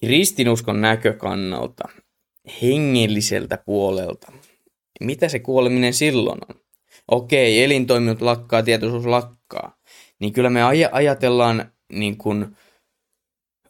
kristinuskon 0.00 0.80
näkökannalta, 0.80 1.88
hengelliseltä 2.62 3.58
puolelta. 3.66 4.32
Mitä 5.00 5.28
se 5.28 5.38
kuoleminen 5.38 5.94
silloin 5.94 6.38
on? 6.48 6.63
Okei, 7.10 7.64
elintoiminnot 7.64 8.20
lakkaa, 8.20 8.62
tietoisuus 8.62 9.06
lakkaa. 9.06 9.76
Niin 10.20 10.32
kyllä 10.32 10.50
me 10.50 10.60
aj- 10.60 10.90
ajatellaan 10.92 11.72
niin 11.92 12.18
kuin, 12.18 12.56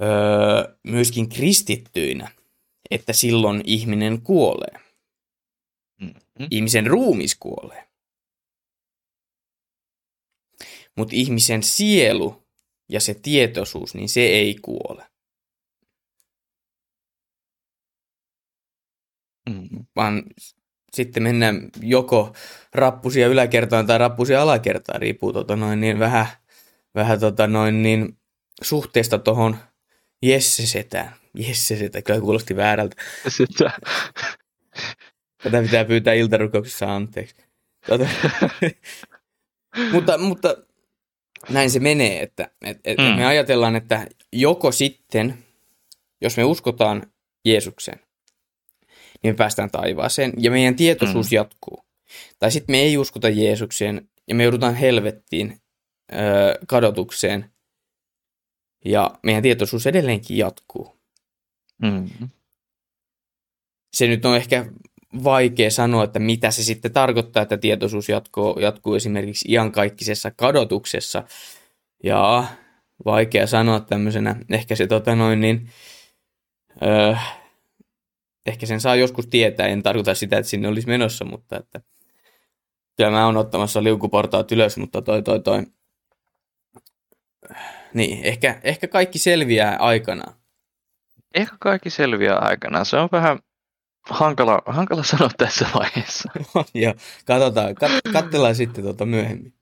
öö, 0.01 0.77
myöskin 0.83 1.29
kristittyinä, 1.29 2.31
että 2.91 3.13
silloin 3.13 3.63
ihminen 3.65 4.23
kuolee. 4.23 4.81
Mm-hmm. 6.01 6.47
Ihmisen 6.51 6.87
ruumis 6.87 7.35
kuolee. 7.35 7.89
Mutta 10.97 11.15
ihmisen 11.17 11.63
sielu 11.63 12.43
ja 12.89 13.01
se 13.01 13.15
tietoisuus, 13.15 13.95
niin 13.95 14.09
se 14.09 14.21
ei 14.21 14.55
kuole. 14.55 15.07
Mm-hmm. 19.51 19.87
Vaan 19.97 20.23
sitten 20.95 21.23
mennään 21.23 21.69
joko 21.81 22.33
rappusia 22.75 23.29
yläkertaan 23.29 23.87
tai 23.87 23.99
rappusia 23.99 24.43
alakertaan, 24.43 25.01
riippuu 25.01 25.33
tota 25.33 25.57
noin 25.57 25.81
niin 25.81 25.99
vähän, 25.99 26.27
vähän 26.95 27.21
tota 27.21 27.47
noin 27.47 27.83
niin 27.83 28.19
suhteesta 28.63 29.19
tuohon 29.19 29.57
Jesse-setään. 30.23 31.15
Jesse-setä, 31.35 32.03
kyllä 32.03 32.21
kuulosti 32.21 32.57
väärältä. 32.57 32.97
Sitä. 33.29 33.71
Tätä 35.43 35.63
pitää 35.63 35.85
pyytää 35.85 36.15
iltarukouksessa 36.15 36.95
anteeksi. 36.95 37.37
Tota, 37.87 38.09
mutta, 39.93 40.19
mutta 40.19 40.57
näin 41.49 41.71
se 41.71 41.81
menee, 41.81 42.23
että, 42.23 42.51
että, 42.65 42.81
että 42.91 43.03
Mm. 43.03 43.09
me 43.17 43.27
ajatellaan, 43.27 43.77
että 43.77 44.07
joko 44.33 44.73
sitten, 44.73 45.45
jos 46.21 46.37
me 46.37 46.45
uskotaan 46.45 47.13
Jeesukseen, 47.45 48.01
niin 49.25 49.35
me 49.35 49.37
päästään 49.37 49.71
taivaaseen 49.71 50.33
ja 50.39 50.51
meidän 50.51 50.77
tietoisuus 50.77 51.31
Mm. 51.31 51.35
jatkuu. 51.35 51.85
Tai 52.39 52.51
sitten 52.51 52.73
me 52.73 52.79
ei 52.81 52.99
uskota 52.99 53.29
Jeesukseen 53.29 54.09
ja 54.29 54.35
me 54.35 54.43
joudutaan 54.43 54.75
helvettiin, 54.75 55.61
öö, 56.13 56.59
kadotukseen 56.67 57.51
ja 58.85 59.19
meidän 59.23 59.43
tietoisuus 59.43 59.87
edelleenkin 59.87 60.37
jatkuu. 60.37 60.95
Mm-hmm. 61.83 62.29
se 63.95 64.07
nyt 64.07 64.25
on 64.25 64.37
ehkä 64.37 64.67
vaikea 65.25 65.71
sanoa, 65.71 66.05
että 66.05 66.19
mitä 66.19 66.51
se 66.51 66.63
sitten 66.65 66.93
tarkoittaa, 66.93 67.43
että 67.43 67.57
tietoisuus 67.59 68.09
jatkuu, 68.09 68.59
jatkuu 68.61 68.95
esimerkiksi 68.95 69.53
iankaikkisessa 69.53 70.31
kadotuksessa. 70.31 71.25
Ja 72.05 72.45
vaikea 73.05 73.47
sanoa 73.47 73.81
tämmöisenä, 73.81 74.37
ehkä 74.51 74.77
se 74.77 74.87
tota 74.87 75.15
noin 75.15 75.41
niin, 75.41 75.71
öö, 76.83 77.15
ehkä 78.47 78.67
sen 78.67 78.81
saa 78.81 78.97
joskus 78.97 79.27
tietää, 79.27 79.67
en 79.67 79.83
tarkoita 79.83 80.15
sitä, 80.15 80.39
että 80.39 80.51
sinne 80.51 80.69
olisi 80.69 80.89
menossa, 80.89 81.25
mutta 81.25 81.57
että 81.57 81.81
kyllä 82.97 83.11
mä 83.11 83.27
oon 83.27 83.37
ottamassa 83.37 83.83
liukuportaat 83.83 84.53
ylös, 84.53 84.77
mutta 84.77 85.03
toi 85.03 85.23
toi 85.23 85.41
toi 85.41 85.63
niin, 87.95 88.25
ehkä, 88.25 88.61
ehkä 88.63 88.89
kaikki 88.89 89.19
selviää 89.19 89.77
aikanaan. 89.77 90.35
Ehkä 91.35 91.57
kaikki 91.61 91.91
selviää 91.91 92.39
aikanaan. 92.39 92.87
Se 92.87 92.97
on 92.97 93.09
vähän 93.13 93.39
hankala, 94.11 94.63
hankala 94.67 95.03
sanoa 95.13 95.31
tässä 95.37 95.67
vaiheessa. 95.75 96.31
ja 96.75 96.95
katsotaan, 97.27 97.75
kat, 97.75 97.93
katsellaan 98.13 98.55
sitten 98.55 98.85
tuota 98.85 99.07
myöhemmin. 99.07 99.55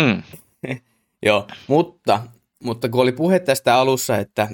Mm. 0.00 0.22
Joo, 1.26 1.46
mutta, 1.66 2.22
mutta 2.64 2.88
kun 2.88 3.02
oli 3.02 3.12
puhe 3.12 3.40
tästä 3.40 3.74
alussa, 3.74 4.18
että, 4.18 4.48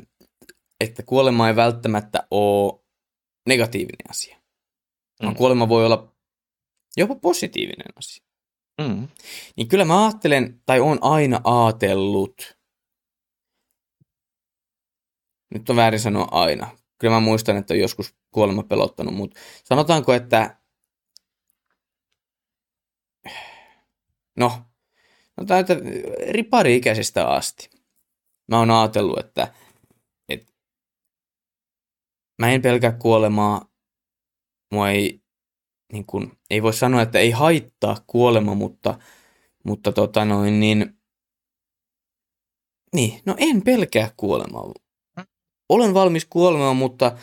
että 0.80 1.02
kuolema 1.02 1.48
ei 1.48 1.56
välttämättä 1.56 2.26
ole 2.30 2.79
negatiivinen 3.50 4.10
asia. 4.10 4.40
Mm. 5.22 5.34
Kuolema 5.34 5.68
voi 5.68 5.86
olla 5.86 6.12
jopa 6.96 7.14
positiivinen 7.14 7.92
asia. 7.96 8.24
Mm. 8.80 9.08
Niin 9.56 9.68
kyllä 9.68 9.84
mä 9.84 10.04
ajattelen, 10.04 10.62
tai 10.66 10.80
on 10.80 10.98
aina 11.00 11.40
ajatellut, 11.44 12.58
nyt 15.54 15.70
on 15.70 15.76
väärin 15.76 16.00
sanoa 16.00 16.28
aina. 16.30 16.76
Kyllä 16.98 17.14
mä 17.14 17.20
muistan, 17.20 17.56
että 17.56 17.74
on 17.74 17.80
joskus 17.80 18.14
kuolema 18.30 18.62
pelottanut, 18.62 19.14
mutta 19.14 19.40
sanotaanko, 19.64 20.12
että 20.12 20.56
no, 24.36 24.52
sanotaan, 25.36 25.60
että 25.60 25.76
ripari-ikäisestä 26.30 27.28
asti. 27.28 27.70
Mä 28.48 28.58
oon 28.58 28.70
ajatellut, 28.70 29.18
että 29.18 29.54
mä 32.40 32.50
en 32.50 32.62
pelkää 32.62 32.92
kuolemaa, 32.92 33.68
mua 34.72 34.90
ei, 34.90 35.20
niin 35.92 36.06
kun, 36.06 36.38
ei 36.50 36.62
voi 36.62 36.72
sanoa, 36.72 37.02
että 37.02 37.18
ei 37.18 37.30
haittaa 37.30 37.96
kuolema, 38.06 38.54
mutta, 38.54 38.98
mutta 39.64 39.92
tota 39.92 40.24
noin, 40.24 40.60
niin, 40.60 40.98
niin, 42.92 43.20
no 43.26 43.34
en 43.38 43.62
pelkää 43.62 44.10
kuolemaa. 44.16 44.72
Olen 45.68 45.94
valmis 45.94 46.24
kuolemaan, 46.24 46.76
mutta 46.76 47.16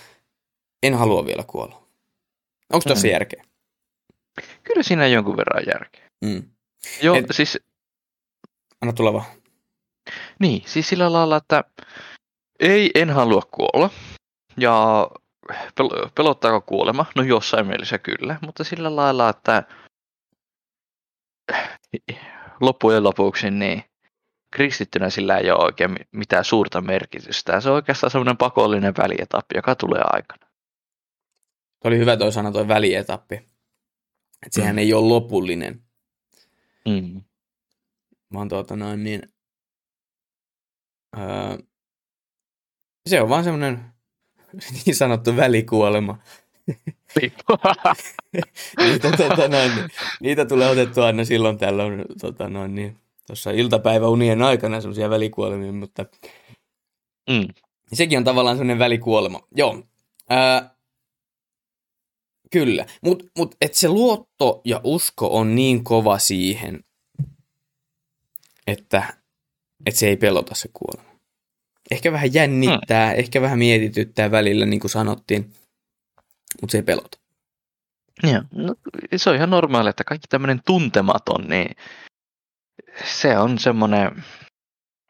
en 0.84 0.94
halua 0.94 1.26
vielä 1.26 1.44
kuolla. 1.48 1.88
Onko 2.74 2.84
tuossa 2.84 3.08
mm. 3.08 3.12
järkeä? 3.12 3.44
Kyllä 4.64 4.84
siinä 4.84 5.08
jonkun 5.08 5.38
verran 5.38 5.64
järkeä. 5.68 6.10
Mm. 6.22 6.44
Joo, 7.02 7.16
Et, 7.16 7.26
siis... 7.32 7.60
Anna 8.82 8.94
tulla 8.94 9.14
vaan. 9.14 9.26
Niin, 10.40 10.64
siis 10.66 10.90
sillä 10.90 11.14
lailla, 11.14 11.38
että 11.38 11.64
ei, 12.60 12.92
en 12.96 13.10
halua 13.10 13.42
kuolla. 13.52 13.90
Ja 14.58 15.08
pel- 15.82 16.12
pelottaako 16.16 16.62
kuolema? 16.62 17.06
No 17.16 17.24
jossain 17.24 17.68
mielessä 17.68 17.98
kyllä, 17.98 18.40
mutta 18.42 18.64
sillä 18.64 18.96
lailla, 18.96 19.30
että 19.30 19.64
loppujen 22.62 23.04
lopuksi 23.04 23.52
niin 23.52 23.84
kristittynä 24.52 25.10
sillä 25.10 25.38
ei 25.38 25.52
ole 25.52 25.64
oikein 25.64 25.96
mitään 26.12 26.46
suurta 26.46 26.82
merkitystä. 26.82 27.62
Se 27.62 27.70
on 27.70 27.76
oikeastaan 27.76 28.12
semmoinen 28.12 28.38
pakollinen 28.38 28.94
välietappi, 28.98 29.56
joka 29.58 29.76
tulee 29.76 30.02
aikana. 30.06 30.48
Tuo 31.82 31.90
oli 31.90 31.98
hyvä 31.98 32.18
toi 32.18 32.32
sana, 32.32 32.52
toi 32.52 32.68
välietappi. 32.68 33.36
Että 34.46 34.56
sehän 34.56 34.76
mm. 34.76 34.80
ei 34.80 34.94
ole 34.94 35.08
lopullinen. 35.08 35.84
Mm. 36.86 37.22
Vaan 38.34 38.50
tuota 38.50 38.76
noin 38.76 39.04
niin... 39.04 39.22
Öö, 41.18 41.58
se 43.10 43.22
on 43.22 43.30
vaan 43.30 43.44
semmoinen 43.44 43.97
niin 44.86 44.96
sanottu 44.96 45.36
välikuolema. 45.36 46.18
niitä, 48.80 49.12
tota 49.18 49.48
noin, 49.48 49.72
niitä 50.20 50.46
tulee 50.46 50.70
otettua 50.70 51.06
aina 51.06 51.26
silloin 51.26 51.58
tällöin 51.58 52.06
tota 52.22 52.50
noin, 52.50 52.76
niin, 52.76 52.98
tuossa 53.28 53.52
iltapäiväunien 53.52 54.42
aikana 54.42 54.82
semmoisia 54.82 55.10
välikuolemia, 55.10 55.72
mutta 55.72 56.06
mm. 57.30 57.48
sekin 57.94 58.18
on 58.18 58.24
tavallaan 58.24 58.58
semmoinen 58.58 58.80
välikuolema. 58.80 59.40
Joo. 59.56 59.84
Ää, 60.30 60.76
kyllä, 62.52 62.86
mutta 63.02 63.26
mut, 63.38 63.56
et 63.62 63.74
se 63.74 63.88
luotto 63.88 64.62
ja 64.66 64.82
usko 64.84 65.38
on 65.38 65.56
niin 65.56 65.84
kova 65.84 66.20
siihen, 66.20 66.84
että, 68.68 69.14
että 69.86 70.00
se 70.00 70.08
ei 70.08 70.18
pelota 70.18 70.56
se 70.56 70.70
kuolema. 70.74 71.17
Ehkä 71.92 72.12
vähän 72.12 72.34
jännittää, 72.34 73.14
mm. 73.14 73.20
ehkä 73.20 73.42
vähän 73.42 73.60
mietityttää 73.60 74.32
välillä, 74.32 74.66
niin 74.66 74.80
kuin 74.80 74.92
sanottiin, 74.92 75.54
mutta 76.62 76.72
se 76.72 76.78
ei 76.78 76.84
pelota. 76.84 77.18
Joo, 78.24 78.42
no, 78.52 78.76
se 79.16 79.30
on 79.30 79.36
ihan 79.36 79.50
normaali, 79.50 79.90
että 79.90 80.04
kaikki 80.04 80.28
tämmöinen 80.28 80.62
tuntematon, 80.66 81.48
niin 81.48 81.76
se 83.20 83.38
on 83.38 83.60
semmoinen, 83.60 84.24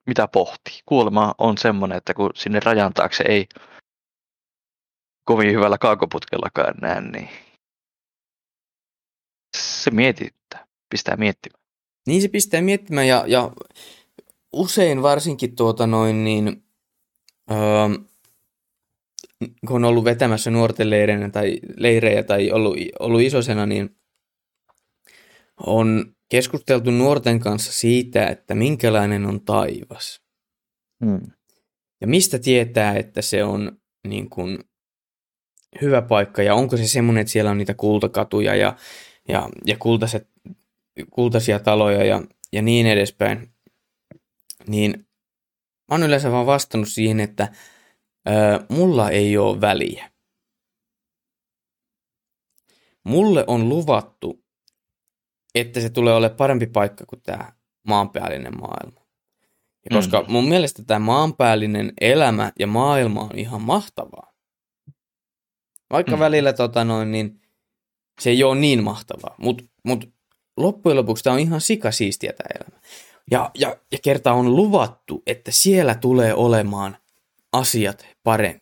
mitä 0.07 0.27
pohtii. 0.27 0.79
Kuolema 0.85 1.35
on 1.37 1.57
semmoinen, 1.57 1.97
että 1.97 2.13
kun 2.13 2.29
sinne 2.35 2.59
rajan 2.59 2.93
taakse 2.93 3.23
ei 3.27 3.47
kovin 5.23 5.51
hyvällä 5.51 5.77
kaakoputkellakaan 5.77 6.73
näe, 6.81 7.01
niin 7.01 7.29
se 9.57 9.91
mietittää, 9.91 10.65
pistää 10.89 11.15
miettimään. 11.15 11.63
Niin 12.07 12.21
se 12.21 12.27
pistää 12.27 12.61
miettimään 12.61 13.07
ja, 13.07 13.23
ja 13.27 13.51
usein 14.53 15.01
varsinkin 15.01 15.55
tuota 15.55 15.87
noin 15.87 16.23
niin, 16.23 16.63
öö, 17.51 17.57
kun 19.67 19.75
on 19.75 19.85
ollut 19.85 20.03
vetämässä 20.03 20.51
nuorten 20.51 20.89
leirejä 20.89 21.29
tai, 21.29 21.59
leirejä 21.77 22.23
tai 22.23 22.51
ollut, 22.51 22.77
ollut 22.99 23.21
isosena, 23.21 23.65
niin 23.65 23.97
on 25.65 26.15
keskusteltu 26.29 26.91
nuorten 26.91 27.39
kanssa 27.39 27.71
siitä, 27.71 28.27
että 28.27 28.55
minkälainen 28.55 29.25
on 29.25 29.41
taivas. 29.41 30.21
Hmm. 31.05 31.21
Ja 32.01 32.07
mistä 32.07 32.39
tietää, 32.39 32.95
että 32.95 33.21
se 33.21 33.43
on 33.43 33.77
niin 34.07 34.29
kuin, 34.29 34.59
hyvä 35.81 36.01
paikka 36.01 36.43
ja 36.43 36.55
onko 36.55 36.77
se 36.77 36.87
semmoinen, 36.87 37.21
että 37.21 37.31
siellä 37.31 37.51
on 37.51 37.57
niitä 37.57 37.73
kultakatuja 37.73 38.55
ja, 38.55 38.75
ja, 39.27 39.49
ja 39.65 39.77
kultaiset, 39.79 40.27
kultaisia 41.09 41.59
taloja 41.59 42.05
ja, 42.05 42.23
ja 42.53 42.61
niin 42.61 42.85
edespäin. 42.85 43.49
Niin 44.67 45.06
mä 45.87 45.95
oon 45.95 46.03
yleensä 46.03 46.31
vaan 46.31 46.45
vastannut 46.45 46.89
siihen, 46.89 47.19
että 47.19 47.53
ö, 48.27 48.65
mulla 48.69 49.09
ei 49.09 49.37
ole 49.37 49.61
väliä. 49.61 50.11
Mulle 53.03 53.43
on 53.47 53.69
luvattu 53.69 54.47
että 55.61 55.79
se 55.81 55.89
tulee 55.89 56.13
olemaan 56.13 56.37
parempi 56.37 56.67
paikka 56.67 57.05
kuin 57.05 57.21
tämä 57.23 57.51
maanpäällinen 57.87 58.59
maailma. 58.59 59.01
Ja 59.89 59.97
koska 59.97 60.21
mm. 60.21 60.31
mun 60.31 60.49
mielestä 60.49 60.83
tämä 60.83 60.99
maanpäällinen 60.99 61.93
elämä 62.01 62.51
ja 62.59 62.67
maailma 62.67 63.21
on 63.21 63.37
ihan 63.37 63.61
mahtavaa. 63.61 64.33
Vaikka 65.89 66.15
mm. 66.15 66.19
välillä 66.19 66.53
tota 66.53 66.83
noin, 66.83 67.11
niin 67.11 67.41
se 68.21 68.29
ei 68.29 68.43
ole 68.43 68.59
niin 68.59 68.83
mahtavaa, 68.83 69.35
mutta 69.37 69.63
mut 69.83 70.09
loppujen 70.57 70.97
lopuksi 70.97 71.23
tämä 71.23 71.33
on 71.33 71.39
ihan 71.39 71.61
sikasiistiä 71.61 72.33
tämä 72.33 72.49
elämä. 72.55 72.81
Ja, 73.31 73.51
ja, 73.53 73.77
ja 73.91 73.97
kerta 74.03 74.33
on 74.33 74.55
luvattu, 74.55 75.23
että 75.25 75.51
siellä 75.51 75.95
tulee 75.95 76.33
olemaan 76.33 76.97
asiat 77.51 78.07
paremmin. 78.23 78.61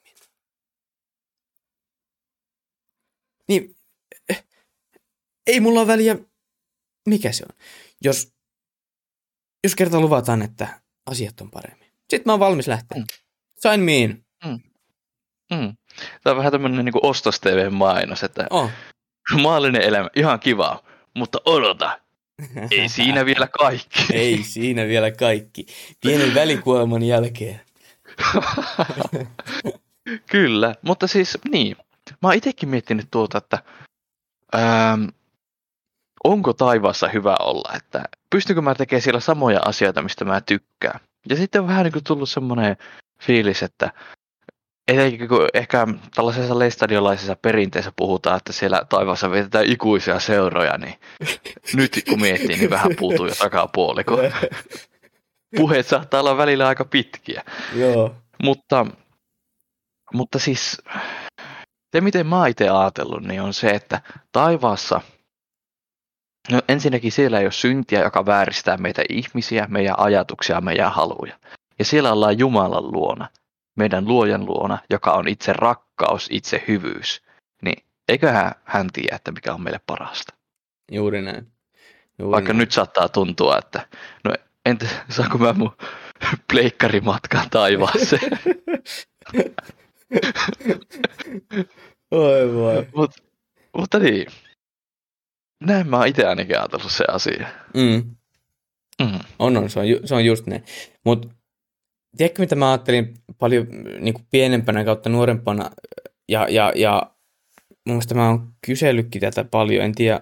Niin, 3.48 3.76
eh, 4.30 4.46
ei 5.48 5.60
mulla 5.60 5.80
ole 5.80 5.88
väliä 5.88 6.16
mikä 7.06 7.32
se 7.32 7.46
on? 7.50 7.56
Jos, 8.04 8.34
jos 9.64 9.76
kerta 9.76 10.00
luvataan, 10.00 10.42
että 10.42 10.82
asiat 11.06 11.42
on 11.42 11.52
paremmin. 11.52 11.88
Sitten 12.10 12.22
mä 12.26 12.34
oon 12.34 12.40
valmis 12.40 12.68
lähteä. 12.68 12.98
Mm. 12.98 13.06
Sign 13.60 13.80
me 13.80 13.98
in. 13.98 14.26
Mm. 14.46 14.60
Mm. 15.58 15.78
Tämä 16.24 16.32
on 16.32 16.38
vähän 16.38 16.52
tämmöinen 16.52 16.86
niin 16.86 17.06
ostos 17.06 17.40
TV-mainos, 17.40 18.24
että 18.24 18.48
oh. 18.50 18.70
maallinen 19.42 19.82
elämä, 19.82 20.10
ihan 20.16 20.40
kiva, 20.40 20.84
mutta 21.16 21.42
odota, 21.46 22.00
ei 22.72 22.90
siinä 22.90 23.26
vielä 23.26 23.48
kaikki. 23.48 24.00
ei 24.14 24.44
siinä 24.44 24.88
vielä 24.88 25.12
kaikki. 25.12 25.66
Pienen 26.02 26.36
välikuoleman 26.36 27.04
jälkeen. 27.04 27.62
Kyllä, 30.32 30.76
mutta 30.82 31.08
siis 31.08 31.38
niin. 31.52 31.76
Mä 32.22 32.28
oon 32.28 32.36
itsekin 32.36 32.70
miettinyt 32.70 33.08
tuota, 33.12 33.38
että 33.38 33.60
ähm, 34.56 35.06
onko 36.24 36.54
taivaassa 36.54 37.08
hyvä 37.08 37.36
olla, 37.40 37.74
että 37.76 38.04
pystykö 38.30 38.62
mä 38.62 38.76
tekemään 38.76 39.02
siellä 39.02 39.20
samoja 39.20 39.60
asioita, 39.66 40.02
mistä 40.02 40.26
mä 40.26 40.42
tykkään. 40.42 41.00
Ja 41.30 41.36
sitten 41.36 41.62
on 41.62 41.68
vähän 41.68 41.84
niin 41.84 41.94
kuin 41.94 42.04
tullut 42.04 42.30
semmoinen 42.30 42.78
fiilis, 43.22 43.64
että 43.64 43.92
etenkin 44.88 45.28
kun 45.28 45.48
ehkä 45.54 45.88
tällaisessa 46.16 46.60
leistadiolaisessa 46.60 47.36
perinteessä 47.42 47.92
puhutaan, 47.96 48.38
että 48.38 48.54
siellä 48.54 48.82
taivaassa 48.90 49.32
vietetään 49.32 49.66
ikuisia 49.66 50.20
seuroja, 50.20 50.78
niin 50.78 50.96
nyt 51.78 52.04
kun 52.10 52.22
miettii, 52.22 52.58
niin 52.58 52.70
vähän 52.70 52.96
puutuu 53.00 53.26
jo 53.26 53.36
takapuoli, 53.36 54.04
kun 54.04 54.20
puheet 55.58 55.88
saattaa 55.88 56.20
olla 56.20 56.38
välillä 56.38 56.68
aika 56.68 56.86
pitkiä. 56.86 57.44
Joo. 57.76 58.16
Mutta, 58.44 58.86
mutta 60.14 60.40
siis 60.40 60.82
se, 61.96 62.02
miten 62.02 62.28
mä 62.28 62.48
itse 62.48 62.70
ajatellut, 62.70 63.24
niin 63.24 63.42
on 63.42 63.54
se, 63.54 63.70
että 63.70 64.02
taivaassa– 64.32 65.02
No 66.52 66.62
ensinnäkin 66.70 67.12
siellä 67.12 67.40
ei 67.40 67.46
ole 67.46 67.52
syntiä, 67.52 68.04
joka 68.04 68.26
vääristää 68.26 68.78
meitä 68.78 69.04
ihmisiä, 69.10 69.68
meidän 69.70 70.00
ajatuksia, 70.00 70.62
meidän 70.62 70.92
haluja. 70.92 71.40
Ja 71.80 71.86
siellä 71.86 72.12
ollaan 72.12 72.40
Jumalan 72.40 72.92
luona, 72.92 73.30
meidän 73.76 74.08
luojan 74.08 74.46
luona, 74.46 74.78
joka 74.90 75.12
on 75.12 75.28
itse 75.28 75.54
rakkaus, 75.54 76.28
itse 76.32 76.64
hyvyys. 76.68 77.22
Niin 77.62 77.86
eiköhän 78.10 78.52
hän 78.64 78.88
tiedä, 78.94 79.16
että 79.16 79.32
mikä 79.32 79.54
on 79.54 79.62
meille 79.62 79.80
parasta. 79.88 80.34
Juuri 80.92 81.22
näin. 81.22 81.48
Juuri 82.20 82.32
Vaikka 82.32 82.54
näin. 82.54 82.58
nyt 82.58 82.72
saattaa 82.72 83.10
tuntua, 83.10 83.58
että 83.58 83.88
no 84.24 84.34
entä 84.66 84.86
saanko 85.10 85.38
mä 85.38 85.54
mun 85.54 85.78
pleikkarimatkaan 86.52 87.50
taivaaseen? 87.50 88.40
Oi 92.12 92.54
voi. 92.54 92.88
Mut, 92.96 93.12
mutta 93.78 94.00
niin, 94.00 94.28
näin 95.64 95.88
mä 95.90 95.98
oon 95.98 96.08
itse 96.08 96.28
ainakin 96.28 96.58
ajatellut 96.60 96.92
se 96.92 97.06
asia. 97.08 97.48
Mm. 97.74 98.16
Mm. 99.04 99.20
On, 99.40 99.58
on, 99.58 99.70
se 99.70 99.80
on, 99.80 99.90
ju, 99.90 100.00
se 100.06 100.16
on 100.16 100.26
just 100.26 100.48
näin. 100.48 100.64
Mutta 101.06 101.28
tiedätkö, 102.18 102.42
mitä 102.42 102.56
mä 102.56 102.72
ajattelin 102.72 103.14
paljon 103.40 103.68
niin 104.00 104.14
kuin 104.14 104.26
pienempänä 104.32 104.84
kautta 104.84 105.10
nuorempana, 105.10 105.72
ja, 106.30 106.48
ja, 106.50 106.74
ja 106.76 107.12
mun 107.86 107.96
mielestä 107.96 108.16
mä 108.16 108.30
oon 108.30 108.54
kysellytkin 108.66 109.22
tätä 109.22 109.44
paljon, 109.44 109.86
en 109.86 109.96
tiedä, 109.96 110.22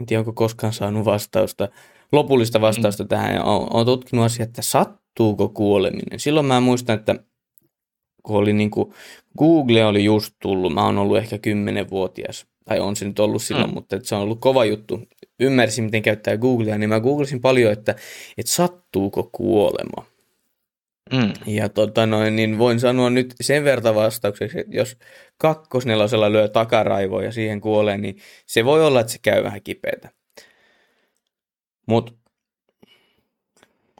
en 0.00 0.06
tiedä 0.06 0.20
onko 0.20 0.32
koskaan 0.32 0.72
saanut 0.72 1.04
vastausta, 1.04 1.68
lopullista 2.12 2.60
vastausta 2.60 3.02
mm. 3.04 3.08
tähän, 3.08 3.34
ja 3.34 3.44
oon, 3.44 3.76
oon 3.76 3.86
tutkinut 3.86 4.24
asiaa, 4.24 4.44
että 4.44 4.62
sattuuko 4.62 5.48
kuoleminen. 5.48 6.20
Silloin 6.20 6.46
mä 6.46 6.60
muistan, 6.60 6.98
että 6.98 7.14
kun 8.22 8.36
oli 8.36 8.52
niin 8.52 8.70
kuin, 8.70 8.92
Google 9.38 9.84
oli 9.84 10.04
just 10.04 10.34
tullut, 10.42 10.74
mä 10.74 10.84
oon 10.84 10.98
ollut 10.98 11.16
ehkä 11.16 11.36
10-vuotias, 11.36 12.46
tai 12.64 12.80
on 12.80 12.96
se 12.96 13.04
nyt 13.04 13.18
ollut 13.18 13.42
silloin, 13.42 13.70
mm. 13.70 13.74
mutta 13.74 13.96
että 13.96 14.08
se 14.08 14.14
on 14.14 14.22
ollut 14.22 14.40
kova 14.40 14.64
juttu. 14.64 15.02
Ymmärsin, 15.40 15.84
miten 15.84 16.02
käyttää 16.02 16.36
Googlea, 16.36 16.78
niin 16.78 16.88
mä 16.88 17.00
googlasin 17.00 17.40
paljon, 17.40 17.72
että, 17.72 17.94
että 18.38 18.52
sattuuko 18.52 19.28
kuolema. 19.32 20.11
Mm. 21.12 21.32
Ja 21.46 21.68
tota 21.68 22.06
noin, 22.06 22.36
niin 22.36 22.58
voin 22.58 22.80
sanoa 22.80 23.10
nyt 23.10 23.34
sen 23.40 23.64
verran 23.64 23.94
vastaukseksi, 23.94 24.60
että 24.60 24.76
jos 24.76 24.96
kakkosnelosella 25.36 26.32
lyö 26.32 26.48
takaraivoa 26.48 27.22
ja 27.22 27.32
siihen 27.32 27.60
kuolee, 27.60 27.98
niin 27.98 28.16
se 28.46 28.64
voi 28.64 28.86
olla, 28.86 29.00
että 29.00 29.12
se 29.12 29.18
käy 29.22 29.44
vähän 29.44 29.62
kipeätä. 29.62 30.10
Mutta 31.88 32.12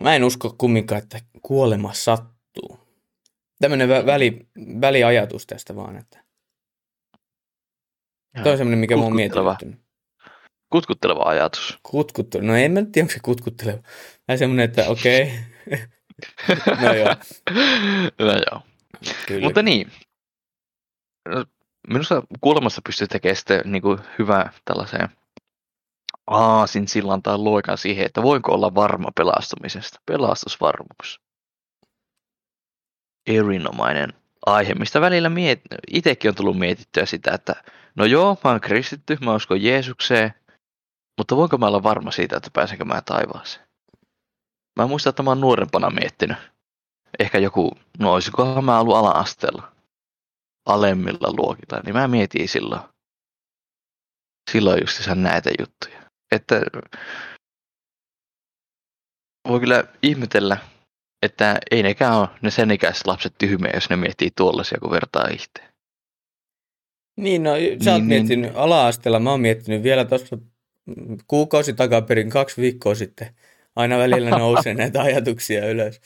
mä 0.00 0.16
en 0.16 0.24
usko 0.24 0.54
kumminkaan, 0.58 1.02
että 1.02 1.20
kuolema 1.42 1.92
sattuu. 1.92 2.78
Tämmöinen 3.60 3.88
vä- 3.88 4.06
väli, 4.06 4.46
väliajatus 4.80 5.46
tästä 5.46 5.76
vaan, 5.76 5.96
että 5.96 6.24
toi 8.42 8.52
on 8.52 8.58
semmoinen, 8.58 8.78
mikä 8.78 8.96
mä 8.96 9.02
oon 9.02 9.12
Kutkutteleva. 10.70 11.22
ajatus. 11.24 11.78
Kutkutteleva. 11.82 12.46
No 12.48 12.56
en 12.56 12.72
mä 12.72 12.80
tiedä, 12.92 13.04
onko 13.04 13.12
se 13.12 13.20
kutkutteleva. 13.22 13.78
Vähän 14.28 14.38
semmoinen, 14.38 14.64
että 14.64 14.84
okei. 14.88 15.32
no 16.80 16.94
joo, 16.94 17.16
no 18.28 18.32
joo. 18.32 18.62
kyllä. 19.26 19.44
Mutta 19.44 19.62
niin, 19.62 19.92
minusta 21.88 22.22
kuolemassa 22.40 22.82
pystyy 22.86 23.06
tekemään 23.06 23.36
sitten 23.36 23.62
niin 23.64 23.82
kuin 23.82 23.98
hyvä 24.18 24.52
tällaiseen 24.64 25.08
aasin 26.26 26.88
sillan 26.88 27.22
tai 27.22 27.38
loikan 27.38 27.78
siihen, 27.78 28.06
että 28.06 28.22
voinko 28.22 28.52
olla 28.52 28.74
varma 28.74 29.08
pelastumisesta. 29.16 30.00
Pelastusvarmuus. 30.06 31.20
Erinomainen 33.26 34.12
aihe, 34.46 34.74
mistä 34.74 35.00
välillä 35.00 35.28
miet... 35.28 35.60
itsekin 35.90 36.28
on 36.28 36.34
tullut 36.34 36.58
mietittyä 36.58 37.06
sitä, 37.06 37.30
että 37.34 37.54
no 37.94 38.04
joo, 38.04 38.38
mä 38.44 38.50
oon 38.50 38.60
kristitty, 38.60 39.18
mä 39.20 39.34
uskon 39.34 39.62
Jeesukseen, 39.62 40.34
mutta 41.18 41.36
voinko 41.36 41.58
mä 41.58 41.66
olla 41.66 41.82
varma 41.82 42.10
siitä, 42.10 42.36
että 42.36 42.50
pääsenkö 42.52 42.84
mä 42.84 43.02
taivaaseen? 43.02 43.66
Mä 44.78 44.86
muistan, 44.86 45.10
että 45.10 45.22
mä 45.22 45.30
oon 45.30 45.40
nuorempana 45.40 45.90
miettinyt. 45.90 46.36
Ehkä 47.18 47.38
joku, 47.38 47.70
no 47.98 48.12
olisikohan 48.12 48.64
mä 48.64 48.80
ollut 48.80 48.96
ala-asteella 48.96 49.72
alemmilla 50.66 51.32
luokilla, 51.36 51.80
niin 51.84 51.94
mä 51.94 52.08
mietin 52.08 52.48
silloin, 52.48 52.80
silloin 54.50 54.80
just 54.80 55.08
näitä 55.14 55.50
juttuja. 55.60 56.02
Että 56.32 56.60
voi 59.48 59.60
kyllä 59.60 59.84
ihmetellä, 60.02 60.56
että 61.22 61.58
ei 61.70 61.82
nekään 61.82 62.14
ole 62.18 62.28
ne 62.42 62.50
sen 62.50 62.70
ikäiset 62.70 63.06
lapset 63.06 63.34
tyhmiä, 63.38 63.70
jos 63.74 63.90
ne 63.90 63.96
miettii 63.96 64.30
tuollaisia, 64.36 64.78
kun 64.80 64.90
vertaa 64.90 65.28
itse. 65.28 65.72
Niin, 67.16 67.42
no 67.42 67.50
sä 67.50 67.56
Niin, 67.58 67.88
oot 67.88 67.98
niin. 67.98 68.04
miettinyt 68.04 68.52
ala-asteella, 68.54 69.20
mä 69.20 69.30
oon 69.30 69.40
miettinyt 69.40 69.82
vielä 69.82 70.04
tuossa 70.04 70.38
kuukausi 71.26 71.72
takaperin, 71.72 72.30
kaksi 72.30 72.60
viikkoa 72.60 72.94
sitten. 72.94 73.34
Aina 73.76 73.98
välillä 73.98 74.30
nousee 74.30 74.74
näitä 74.74 75.02
ajatuksia 75.02 75.68
ylös. 75.70 76.00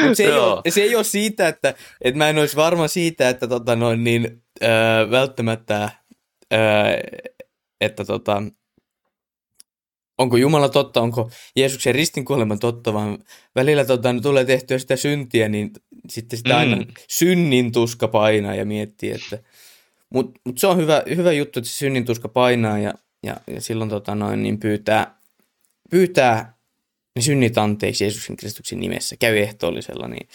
Mutta 0.00 0.14
se, 0.14 0.24
ei 0.24 0.32
ole- 0.32 0.62
se 0.70 0.82
ei 0.82 0.96
ole 0.96 1.04
siitä, 1.04 1.48
että, 1.48 1.74
että 2.00 2.18
mä 2.18 2.28
en 2.28 2.38
olisi 2.38 2.56
varma 2.56 2.88
siitä, 2.88 3.28
että 3.28 3.48
tota 3.48 3.76
noin, 3.76 4.04
niin, 4.04 4.42
öö, 4.62 5.10
välttämättä, 5.10 5.90
öö, 6.52 6.58
että 7.80 8.04
tota, 8.04 8.42
onko 10.18 10.36
Jumala 10.36 10.68
totta, 10.68 11.00
onko 11.00 11.30
Jeesuksen 11.56 11.94
ristinkuolema 11.94 12.56
totta, 12.56 12.92
vaan 12.94 13.18
välillä 13.56 13.84
tota, 13.84 14.08
tulee 14.22 14.44
tehtyä 14.44 14.78
sitä 14.78 14.96
syntiä, 14.96 15.48
niin 15.48 15.70
sitten 16.08 16.36
sitä 16.38 16.56
aina 16.58 16.76
Mm. 16.76 16.86
synnin 17.08 17.72
tuska 17.72 18.08
painaa 18.08 18.54
ja 18.54 18.64
miettii, 18.64 19.10
että 19.10 19.38
mutta 20.10 20.40
mut 20.46 20.58
se 20.58 20.66
on 20.66 20.76
hyvä, 20.76 21.02
hyvä 21.16 21.32
juttu, 21.32 21.58
että 21.58 21.70
se 21.70 21.76
synnin 21.76 22.04
tuska 22.04 22.28
painaa 22.28 22.78
ja, 22.78 22.94
ja, 23.22 23.36
ja 23.46 23.60
silloin 23.60 23.90
tota 23.90 24.14
noin, 24.14 24.42
niin 24.42 24.60
pyytää, 24.60 25.19
pyytää 25.90 26.54
ne 27.16 27.22
synnit 27.22 27.58
anteeksi 27.58 28.04
Jeesuksen 28.04 28.36
Kristuksen 28.36 28.80
nimessä, 28.80 29.16
käy 29.16 29.38
ehtoollisella, 29.38 30.08
niin 30.08 30.28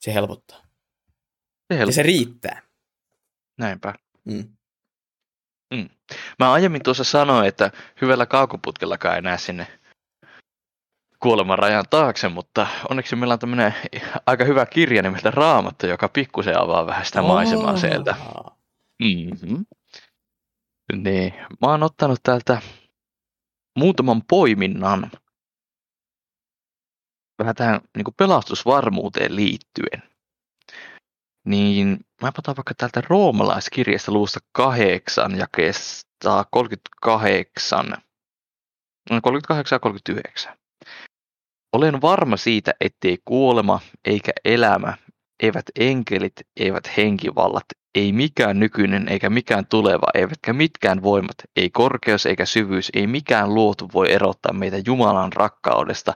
se 0.00 0.14
helpottaa. 0.14 0.62
Se 1.72 1.78
Ja 1.78 1.92
se 1.92 2.02
riittää. 2.02 2.62
Näinpä. 3.58 3.94
Mm. 4.24 4.56
Mä 6.38 6.52
aiemmin 6.52 6.82
tuossa 6.82 7.04
sanoin, 7.04 7.48
että 7.48 7.70
hyvällä 8.00 8.26
kaukoputkellakaan 8.26 9.16
ei 9.16 9.22
näe 9.22 9.38
sinne 9.38 9.66
kuoleman 11.20 11.58
rajan 11.58 11.84
taakse, 11.90 12.28
mutta 12.28 12.66
onneksi 12.90 13.16
meillä 13.16 13.32
on 13.32 13.38
tämmöinen 13.38 13.74
aika 14.26 14.44
hyvä 14.44 14.66
kirja 14.66 15.02
nimeltä 15.02 15.30
Raamattu, 15.30 15.86
joka 15.86 16.08
pikkusen 16.08 16.58
avaa 16.58 16.86
vähän 16.86 17.06
sitä 17.06 17.22
maisemaa 17.22 17.76
sieltä. 17.76 18.16
Aa. 18.20 18.56
Mm-hmm. 19.02 19.66
Niin, 20.96 21.34
mä 21.34 21.68
oon 21.70 21.82
ottanut 21.82 22.18
täältä 22.22 22.62
muutaman 23.76 24.22
poiminnan 24.28 25.10
vähän 27.38 27.54
tähän 27.54 27.80
niin 27.96 28.14
pelastusvarmuuteen 28.16 29.36
liittyen. 29.36 30.02
Niin 31.46 32.00
mä 32.22 32.28
otan 32.38 32.56
vaikka 32.56 32.74
täältä 32.74 33.02
roomalaiskirjasta 33.08 34.12
luvusta 34.12 34.40
8 34.52 35.38
jakeesta 35.38 36.44
38, 36.50 37.88
no 39.10 39.20
38 39.22 39.76
ja 39.76 39.80
39. 39.80 40.56
Olen 41.72 42.02
varma 42.02 42.36
siitä, 42.36 42.74
ettei 42.80 43.18
kuolema 43.24 43.80
eikä 44.04 44.32
elämä, 44.44 44.96
eivät 45.42 45.66
enkelit, 45.78 46.32
eivät 46.56 46.96
henkivallat, 46.96 47.64
ei 47.96 48.12
mikään 48.12 48.60
nykyinen 48.60 49.08
eikä 49.08 49.30
mikään 49.30 49.66
tuleva, 49.66 50.06
eivätkä 50.14 50.52
mitkään 50.52 51.02
voimat, 51.02 51.36
ei 51.56 51.70
korkeus 51.70 52.26
eikä 52.26 52.44
syvyys, 52.44 52.90
ei 52.94 53.06
mikään 53.06 53.54
luotu 53.54 53.90
voi 53.94 54.12
erottaa 54.12 54.52
meitä 54.52 54.76
Jumalan 54.86 55.32
rakkaudesta, 55.32 56.14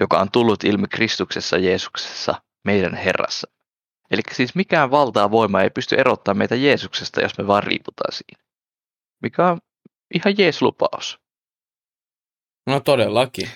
joka 0.00 0.18
on 0.18 0.30
tullut 0.30 0.64
ilmi 0.64 0.86
Kristuksessa 0.88 1.58
Jeesuksessa, 1.58 2.42
meidän 2.64 2.94
Herrassa. 2.94 3.50
Eli 4.10 4.22
siis 4.32 4.54
mikään 4.54 4.90
valtaa 4.90 5.30
voima 5.30 5.62
ei 5.62 5.70
pysty 5.70 5.96
erottamaan 5.96 6.38
meitä 6.38 6.54
Jeesuksesta, 6.54 7.20
jos 7.20 7.38
me 7.38 7.46
vaan 7.46 7.62
riiputaan 7.62 8.12
siinä. 8.12 8.44
Mikä 9.22 9.48
on 9.48 9.58
ihan 10.14 10.34
jees 10.38 10.62
lupaus. 10.62 11.20
No 12.66 12.80
todellakin. 12.80 13.48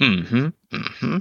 Mhm, 0.00 0.46
mhm. 0.72 1.16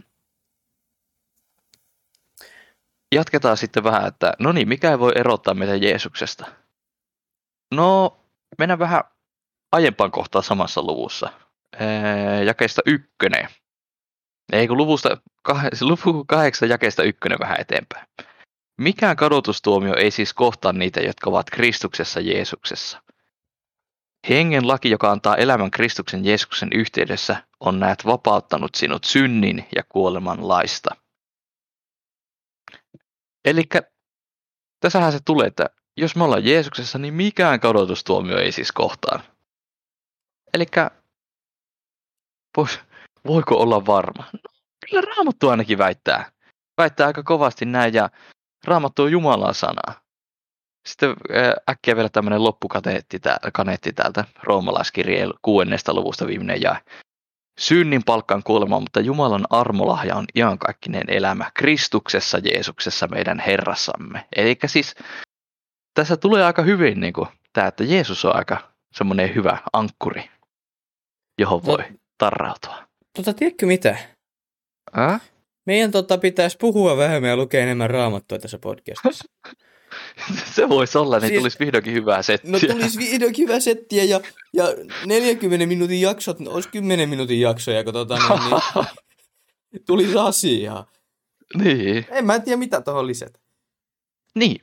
Jatketaan 3.16 3.58
sitten 3.58 3.84
vähän, 3.84 4.08
että 4.08 4.34
no 4.40 4.52
niin, 4.52 4.68
mikä 4.68 5.00
voi 5.00 5.12
erottaa 5.16 5.54
meitä 5.54 5.76
Jeesuksesta? 5.76 6.46
No, 7.74 8.18
mennään 8.58 8.80
vähän 8.80 9.04
aiempaan 9.72 10.12
kohtaan 10.12 10.44
samassa 10.44 10.82
luvussa. 10.82 11.30
Ee, 11.80 12.44
jakeesta 12.44 12.82
ykkönen. 12.86 13.48
Ei 14.54 14.68
kun 14.68 14.78
luvusta, 14.78 15.18
kah- 15.50 15.70
luvu 15.90 16.26
kahdeksan 16.26 16.70
jakeesta 16.70 17.04
ykkönen 17.04 17.40
vähän 17.40 17.60
eteenpäin. 17.60 18.08
Mikään 18.78 19.16
kadotustuomio 19.16 19.96
ei 19.98 20.12
siis 20.12 20.34
kohtaa 20.34 20.74
niitä, 20.74 21.02
jotka 21.02 21.30
ovat 21.30 21.50
Kristuksessa 21.50 22.20
Jeesuksessa. 22.20 23.02
Hengen 24.30 24.68
laki, 24.68 24.90
joka 24.90 25.12
antaa 25.12 25.36
elämän 25.36 25.72
Kristuksen 25.72 26.26
Jeesuksen 26.26 26.70
yhteydessä, 26.74 27.44
on 27.60 27.80
näet 27.80 28.06
vapauttanut 28.06 28.76
sinut 28.76 29.04
synnin 29.04 29.68
ja 29.76 29.84
kuoleman 29.90 30.48
laista. 30.48 31.05
Eli 33.46 33.64
tässähän 34.80 35.12
se 35.12 35.20
tulee, 35.26 35.48
että 35.48 35.70
jos 35.98 36.16
me 36.16 36.24
ollaan 36.24 36.46
Jeesuksessa, 36.46 36.98
niin 36.98 37.14
mikään 37.14 37.60
kadotustuomio 37.60 38.38
ei 38.38 38.52
siis 38.52 38.72
kohtaan. 38.72 39.24
eli 40.54 40.66
voiko 43.28 43.56
olla 43.56 43.86
varma? 43.86 44.24
No, 44.34 44.40
kyllä 44.90 45.02
Raamattu 45.02 45.50
ainakin 45.50 45.78
väittää. 45.78 46.32
Väittää 46.78 47.08
aika 47.08 47.24
kovasti 47.24 47.66
näin 47.66 47.94
ja 47.94 48.10
Raamattu 48.68 49.04
on 49.04 49.12
Jumalan 49.12 49.56
sanaa. 49.56 50.02
Sitten 50.88 51.16
äkkiä 51.70 51.96
vielä 51.96 52.10
tämmöinen 52.10 52.44
loppukaneetti 52.44 53.20
kaneetti 53.54 53.94
täältä 53.94 54.26
roomalaiskirjeen 54.44 55.34
kuudennesta 55.42 55.94
luvusta 55.94 56.28
viimeinen 56.28 56.62
jae. 56.62 56.78
Synnin 57.60 58.04
palkkaan 58.04 58.44
kuolema, 58.44 58.80
mutta 58.80 59.00
Jumalan 59.00 59.46
armolahja 59.50 60.16
on 60.16 60.26
iankaikkinen 60.36 61.04
elämä 61.08 61.52
Kristuksessa 61.54 62.38
Jeesuksessa 62.38 63.08
meidän 63.08 63.40
Herrassamme. 63.40 64.26
Eli 64.36 64.58
siis 64.66 64.96
tässä 65.94 66.18
tulee 66.18 66.44
aika 66.44 66.62
hyvin 66.62 67.00
niin 67.00 67.14
kuin, 67.14 67.28
tämä, 67.54 67.68
että 67.68 67.84
Jeesus 67.84 68.26
on 68.26 68.36
aika 68.36 68.72
semmoinen 68.94 69.36
hyvä 69.36 69.58
ankkuri, 69.74 70.30
johon 71.40 71.66
voi 71.66 71.78
no, 71.78 71.98
tarrautua. 72.18 72.78
Tota, 73.16 73.34
tiedätkö 73.34 73.66
mitä? 73.66 73.98
Äh? 74.98 75.22
Meidän 75.66 75.92
tota, 75.92 76.18
pitäisi 76.18 76.58
puhua 76.58 76.98
vähemmän 76.98 77.30
ja 77.30 77.38
lukea 77.38 77.64
enemmän 77.64 77.90
raamattua 77.90 78.40
tässä 78.40 78.60
podcastissa. 78.60 79.26
Se 80.56 80.70
voisi 80.70 80.98
olla, 80.98 81.20
niin 81.20 81.28
siis, 81.28 81.40
tulisi 81.40 81.60
vihdoinkin 81.60 81.94
hyvää 81.94 82.22
settiä. 82.22 82.52
No 82.52 82.60
tulisi 82.60 82.98
vihdoinkin 82.98 83.44
hyvää 83.44 83.60
settiä 83.60 84.04
ja, 84.04 84.22
ja 84.54 84.66
40 85.06 85.66
minuutin 85.66 86.02
jaksot, 86.02 86.40
no, 86.40 86.52
olisi 86.52 86.70
10 86.70 87.10
minuutin 87.10 87.42
jaksoja, 87.42 87.84
kun 87.84 87.94
tota, 87.94 88.18
niin, 88.18 88.62
niin, 89.72 89.84
tulisi 89.88 90.18
asiaa. 90.18 90.92
Niin. 91.64 92.06
En 92.10 92.26
mä 92.26 92.40
tiedä, 92.40 92.58
mitä 92.58 92.82
tuohon 92.82 93.08
lisätä. 93.08 93.40
Niin. 94.36 94.62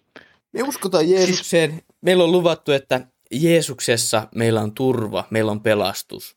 Me 0.52 0.62
uskotaan 0.62 1.10
Jeesukseen. 1.10 1.70
Siis... 1.70 1.84
Meillä 2.00 2.24
on 2.24 2.32
luvattu, 2.32 2.72
että 2.72 3.06
Jeesuksessa 3.30 4.28
meillä 4.34 4.60
on 4.60 4.74
turva, 4.74 5.24
meillä 5.30 5.52
on 5.52 5.60
pelastus. 5.60 6.36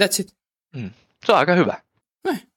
That's 0.00 0.20
it. 0.20 0.34
Mm. 0.76 0.90
Se 1.26 1.32
on 1.32 1.38
aika 1.38 1.54
hyvä. 1.54 1.82
Näin. 2.24 2.49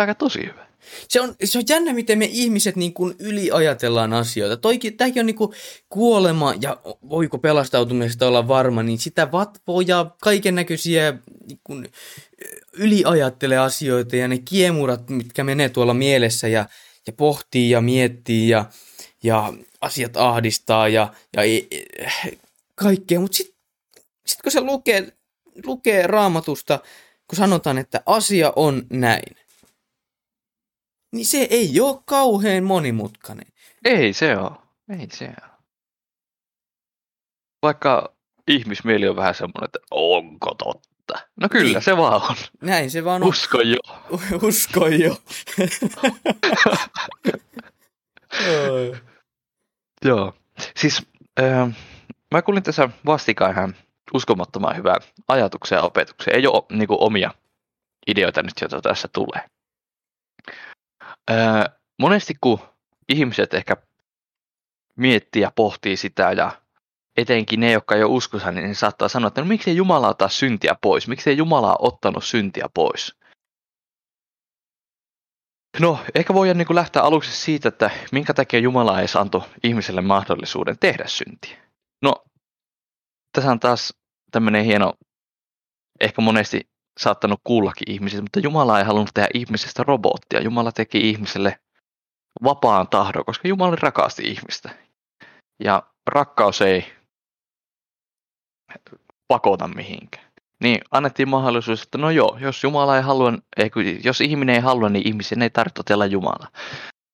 Aika 0.00 0.14
tosi 0.14 0.40
hyvä. 0.42 0.66
Se 1.08 1.20
on, 1.20 1.34
se 1.44 1.58
on 1.58 1.64
jännä, 1.68 1.92
miten 1.92 2.18
me 2.18 2.28
ihmiset 2.30 2.76
niin 2.76 2.94
kuin 2.94 3.14
yliajatellaan 3.18 4.12
asioita. 4.12 4.56
Toikin, 4.56 4.96
tämäkin 4.96 5.20
on 5.20 5.26
niin 5.26 5.36
kuin 5.36 5.52
kuolema 5.88 6.54
ja 6.60 6.80
voiko 7.08 7.38
pelastautumisesta 7.38 8.28
olla 8.28 8.48
varma, 8.48 8.82
niin 8.82 8.98
sitä 8.98 9.32
vatvoja, 9.32 10.10
kaiken 10.22 10.54
näköisiä 10.54 11.18
niin 11.68 11.90
yliajattelee 12.72 13.58
asioita 13.58 14.16
ja 14.16 14.28
ne 14.28 14.38
kiemurat, 14.38 15.10
mitkä 15.10 15.44
menee 15.44 15.68
tuolla 15.68 15.94
mielessä 15.94 16.48
ja, 16.48 16.66
ja 17.06 17.12
pohtii 17.12 17.70
ja 17.70 17.80
miettii 17.80 18.48
ja, 18.48 18.64
ja 19.22 19.52
asiat 19.80 20.16
ahdistaa 20.16 20.88
ja, 20.88 21.12
ja 21.36 21.42
kaikkea. 22.74 23.20
Mutta 23.20 23.36
sitten 23.36 23.56
sit 24.26 24.42
kun 24.42 24.52
se 24.52 24.60
lukee, 24.60 25.12
lukee 25.64 26.06
raamatusta, 26.06 26.78
kun 27.28 27.36
sanotaan, 27.36 27.78
että 27.78 28.02
asia 28.06 28.52
on 28.56 28.86
näin, 28.90 29.36
niin 31.16 31.26
se 31.26 31.46
ei 31.50 31.80
ole 31.80 32.02
kauhean 32.04 32.64
monimutkainen. 32.64 33.46
Ei 33.84 34.12
se 34.12 34.36
ole. 34.36 34.50
Ei 35.00 35.08
se 35.12 35.24
ole. 35.24 35.50
Vaikka 37.62 38.14
ihmismieli 38.48 39.08
on 39.08 39.16
vähän 39.16 39.34
semmoinen, 39.34 39.64
että 39.64 39.78
onko 39.90 40.54
totta? 40.54 41.26
No 41.40 41.48
kyllä 41.48 41.72
niin. 41.72 41.82
se 41.82 41.96
vaan 41.96 42.22
on. 42.22 42.36
Näin 42.60 42.90
se 42.90 43.04
vaan 43.04 43.22
on. 43.22 43.28
Usko 43.28 43.60
jo. 43.60 43.78
Usko 44.42 44.86
jo. 44.86 45.16
Joo. 50.04 50.34
Siis 50.76 51.02
äh, 51.40 51.76
mä 52.34 52.42
kuulin 52.42 52.62
tässä 52.62 52.88
vastikään 53.06 53.52
ihan 53.52 53.74
uskomattoman 54.14 54.76
hyvää 54.76 54.96
ajatuksia 55.28 55.78
ja 55.78 55.82
opetuksia. 55.82 56.34
Ei 56.34 56.46
ole 56.46 56.62
niin 56.72 56.88
kuin, 56.88 57.00
omia 57.00 57.30
ideoita 58.06 58.42
nyt, 58.42 58.60
joita 58.60 58.80
tässä 58.80 59.08
tulee. 59.08 59.55
Öö, 61.30 61.64
monesti 61.98 62.34
kun 62.40 62.58
ihmiset 63.08 63.54
ehkä 63.54 63.76
miettii 64.96 65.42
ja 65.42 65.52
pohtii 65.56 65.96
sitä 65.96 66.32
ja 66.32 66.62
etenkin 67.16 67.60
ne, 67.60 67.72
jotka 67.72 67.94
ei 67.94 68.02
ole 68.02 68.12
uskossa, 68.12 68.52
niin 68.52 68.74
saattaa 68.74 69.08
sanoa, 69.08 69.28
että 69.28 69.40
no 69.40 69.46
miksi 69.46 69.76
Jumala 69.76 70.08
ottaa 70.08 70.28
syntiä 70.28 70.76
pois? 70.80 71.08
Miksi 71.08 71.30
ei 71.30 71.36
Jumala 71.36 71.76
ottanut 71.78 72.24
syntiä 72.24 72.66
pois? 72.74 73.16
No, 75.80 75.98
ehkä 76.14 76.34
voidaan 76.34 76.58
niin 76.58 76.74
lähteä 76.74 77.02
aluksi 77.02 77.32
siitä, 77.32 77.68
että 77.68 77.90
minkä 78.12 78.34
takia 78.34 78.60
Jumala 78.60 79.00
ei 79.00 79.06
antoi 79.18 79.40
ihmiselle 79.64 80.00
mahdollisuuden 80.00 80.78
tehdä 80.78 81.04
syntiä. 81.06 81.56
No, 82.02 82.24
tässä 83.32 83.50
on 83.50 83.60
taas 83.60 83.94
tämmöinen 84.30 84.64
hieno, 84.64 84.94
ehkä 86.00 86.22
monesti 86.22 86.68
saattanut 86.98 87.40
kuullakin 87.44 87.90
ihmisistä, 87.90 88.22
mutta 88.22 88.40
Jumala 88.40 88.78
ei 88.78 88.84
halunnut 88.84 89.10
tehdä 89.14 89.28
ihmisestä 89.34 89.82
robottia. 89.82 90.40
Jumala 90.40 90.72
teki 90.72 91.10
ihmiselle 91.10 91.58
vapaan 92.44 92.88
tahdon, 92.88 93.24
koska 93.24 93.48
Jumala 93.48 93.76
rakasti 93.76 94.22
ihmistä. 94.22 94.70
Ja 95.64 95.82
rakkaus 96.06 96.62
ei 96.62 96.92
pakota 99.28 99.68
mihinkään. 99.68 100.26
Niin 100.62 100.80
annettiin 100.90 101.28
mahdollisuus, 101.28 101.82
että 101.82 101.98
no 101.98 102.10
joo, 102.10 102.38
jos 102.40 102.64
Jumala 102.64 102.96
ei 102.96 103.02
halua, 103.02 103.32
ei, 103.56 103.70
jos 104.04 104.20
ihminen 104.20 104.54
ei 104.54 104.60
halua, 104.60 104.88
niin 104.88 105.08
ihmisen 105.08 105.42
ei 105.42 105.50
tarvitse 105.50 105.74
totella 105.74 106.06
Jumala. 106.06 106.48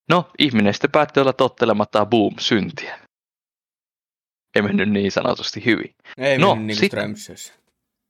No, 0.09 0.31
ihminen 0.39 0.73
sitten 0.73 0.91
päätti 0.91 1.19
olla 1.19 1.33
tottelematta, 1.33 2.05
boom, 2.05 2.33
syntiä. 2.39 2.99
Ei 4.55 4.61
mennyt 4.61 4.89
niin 4.89 5.11
sanotusti 5.11 5.65
hyvin. 5.65 5.95
Ei 6.17 6.37
no, 6.37 6.55
mennyt 6.55 6.67
niin 6.67 6.77
sit, 6.77 7.53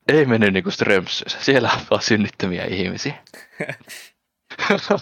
ei 0.08 0.26
mennyt 0.26 0.54
niinku 0.54 0.72
Strömsössä. 0.72 1.38
Siellä 1.42 1.72
on 1.74 1.80
vaan 1.92 2.02
synnyttömiä 2.02 2.66
ihmisiä. 2.66 3.24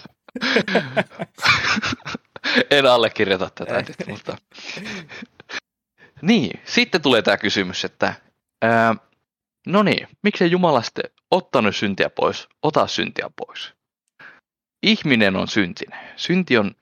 en 2.70 2.86
allekirjoita 2.86 3.50
tätä 3.54 3.82
nyt, 3.82 3.96
mutta... 4.08 4.36
Niin, 6.22 6.60
sitten 6.64 7.02
tulee 7.02 7.22
tämä 7.22 7.36
kysymys, 7.36 7.84
että 7.84 8.14
ää, 8.62 8.94
no 9.66 9.82
niin, 9.82 10.08
miksei 10.22 10.50
Jumala 10.50 10.82
sitten 10.82 11.04
ottanut 11.30 11.76
syntiä 11.76 12.10
pois, 12.10 12.48
ota 12.62 12.86
syntiä 12.86 13.30
pois. 13.36 13.72
Ihminen 14.82 15.36
on 15.36 15.48
syntinen. 15.48 16.00
Synti 16.16 16.58
on 16.58 16.74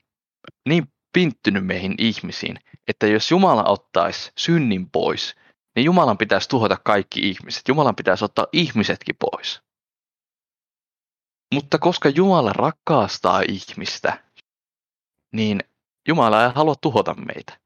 niin 0.69 0.83
pinttynyt 1.13 1.65
meihin 1.65 1.95
ihmisiin, 1.97 2.59
että 2.87 3.07
jos 3.07 3.31
Jumala 3.31 3.63
ottaisi 3.63 4.31
synnin 4.37 4.89
pois, 4.89 5.35
niin 5.75 5.85
Jumalan 5.85 6.17
pitäisi 6.17 6.49
tuhota 6.49 6.77
kaikki 6.83 7.29
ihmiset. 7.29 7.67
Jumalan 7.67 7.95
pitäisi 7.95 8.25
ottaa 8.25 8.47
ihmisetkin 8.53 9.15
pois. 9.19 9.61
Mutta 11.53 11.77
koska 11.77 12.09
Jumala 12.09 12.53
rakastaa 12.53 13.41
ihmistä, 13.47 14.23
niin 15.31 15.59
Jumala 16.07 16.43
ei 16.43 16.51
halua 16.55 16.75
tuhota 16.75 17.13
meitä. 17.13 17.59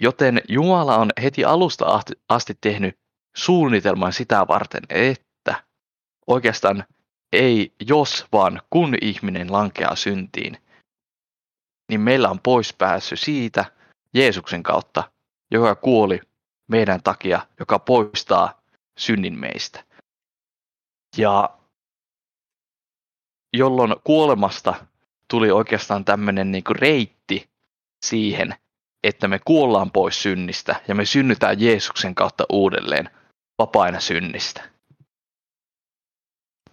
Joten 0.00 0.42
Jumala 0.48 0.96
on 0.96 1.10
heti 1.22 1.44
alusta 1.44 2.00
asti 2.28 2.58
tehnyt 2.60 2.98
suunnitelman 3.36 4.12
sitä 4.12 4.46
varten, 4.48 4.82
että 4.88 5.64
oikeastaan 6.26 6.84
ei 7.32 7.74
jos 7.88 8.26
vaan 8.32 8.62
kun 8.70 8.94
ihminen 9.02 9.52
lankeaa 9.52 9.96
syntiin, 9.96 10.58
niin 11.88 12.00
meillä 12.00 12.30
on 12.30 12.40
pois 12.40 12.72
pääsy 12.72 13.16
siitä 13.16 13.64
Jeesuksen 14.14 14.62
kautta, 14.62 15.12
joka 15.50 15.74
kuoli 15.74 16.20
meidän 16.68 17.02
takia, 17.02 17.46
joka 17.58 17.78
poistaa 17.78 18.62
synnin 18.98 19.38
meistä. 19.38 19.84
Ja 21.16 21.58
jolloin 23.56 23.94
kuolemasta 24.04 24.74
tuli 25.28 25.50
oikeastaan 25.50 26.04
tämmöinen 26.04 26.52
niin 26.52 26.64
reitti 26.70 27.48
siihen, 28.04 28.54
että 29.04 29.28
me 29.28 29.40
kuollaan 29.44 29.90
pois 29.90 30.22
synnistä 30.22 30.76
ja 30.88 30.94
me 30.94 31.04
synnytään 31.04 31.60
Jeesuksen 31.60 32.14
kautta 32.14 32.44
uudelleen 32.52 33.10
vapaina 33.58 34.00
synnistä. 34.00 34.62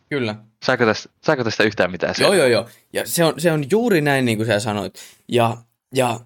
Kyllä. 0.10 0.36
Saako 0.65 0.86
tästä, 0.86 1.10
saako 1.23 1.43
tästä 1.43 1.63
yhtään 1.63 1.91
mitään 1.91 2.15
Joo, 2.19 2.34
joo, 2.34 2.47
joo. 2.47 2.69
Ja 2.93 3.08
se 3.08 3.23
on, 3.23 3.34
se 3.38 3.51
on 3.51 3.65
juuri 3.71 4.01
näin, 4.01 4.25
niin 4.25 4.38
kuin 4.38 4.47
sä 4.47 4.60
sanoit. 4.60 4.93
Ja, 5.27 5.58
ja 5.95 6.19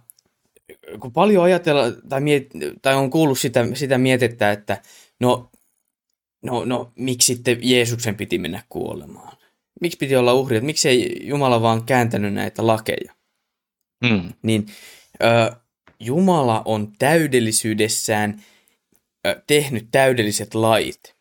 kun 0.99 1.13
paljon 1.13 1.43
ajatella, 1.43 1.83
tai, 2.09 2.21
miet, 2.21 2.49
tai 2.81 2.95
on 2.95 3.09
kuullut 3.09 3.39
sitä, 3.39 3.65
sitä 3.73 3.97
mietettä, 3.97 4.51
että 4.51 4.81
no, 5.19 5.51
no, 6.43 6.65
no, 6.65 6.91
miksi 6.95 7.35
sitten 7.35 7.57
Jeesuksen 7.61 8.15
piti 8.15 8.37
mennä 8.37 8.63
kuolemaan? 8.69 9.37
Miksi 9.81 9.97
piti 9.97 10.15
olla 10.15 10.33
uhri? 10.33 10.57
Että 10.57 10.65
miksi 10.65 10.89
ei 10.89 11.27
Jumala 11.27 11.61
vaan 11.61 11.85
kääntänyt 11.85 12.33
näitä 12.33 12.67
lakeja? 12.67 13.13
Mm. 14.03 14.33
Niin 14.41 14.65
ö, 15.23 15.55
Jumala 15.99 16.61
on 16.65 16.91
täydellisyydessään 16.99 18.43
ö, 19.27 19.41
tehnyt 19.47 19.87
täydelliset 19.91 20.55
lait. 20.55 21.15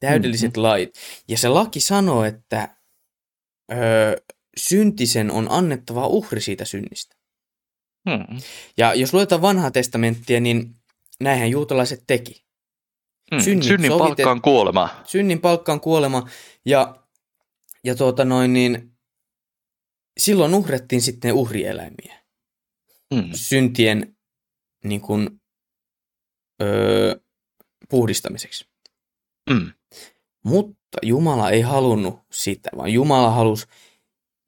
Täydelliset 0.00 0.56
mm-hmm. 0.56 0.62
lait. 0.62 0.94
Ja 1.28 1.38
se 1.38 1.48
laki 1.48 1.80
sanoo, 1.80 2.24
että 2.24 2.68
ö, 3.72 3.76
syntisen 4.56 5.30
on 5.30 5.46
annettava 5.50 6.06
uhri 6.06 6.40
siitä 6.40 6.64
synnistä. 6.64 7.19
Hmm. 8.10 8.40
Ja 8.76 8.94
jos 8.94 9.14
luetaan 9.14 9.42
vanhaa 9.42 9.70
testamenttia, 9.70 10.40
niin 10.40 10.76
näinhän 11.20 11.50
juutalaiset 11.50 12.04
teki. 12.06 12.44
Mm, 13.32 13.40
synnin, 13.40 13.68
synnin 13.68 13.90
sovitet... 13.90 14.06
palkka 14.06 14.30
on 14.30 14.42
kuolema. 14.42 14.88
Synnin 15.04 15.40
palkka 15.40 15.72
on 15.72 15.80
kuolema 15.80 16.28
ja, 16.64 17.04
ja 17.84 17.94
tuota 17.94 18.24
noin 18.24 18.52
niin, 18.52 18.92
silloin 20.18 20.54
uhrettiin 20.54 21.02
sitten 21.02 21.32
uhrieläimiä. 21.32 22.20
Mm. 23.14 23.30
Syntien 23.34 24.16
niin 24.84 25.00
kuin, 25.00 25.40
öö, 26.62 27.16
puhdistamiseksi. 27.88 28.68
Mm. 29.50 29.72
Mutta 30.44 30.98
Jumala 31.02 31.50
ei 31.50 31.60
halunnut 31.60 32.20
sitä, 32.32 32.70
vaan 32.76 32.92
Jumala 32.92 33.30
halusi 33.30 33.66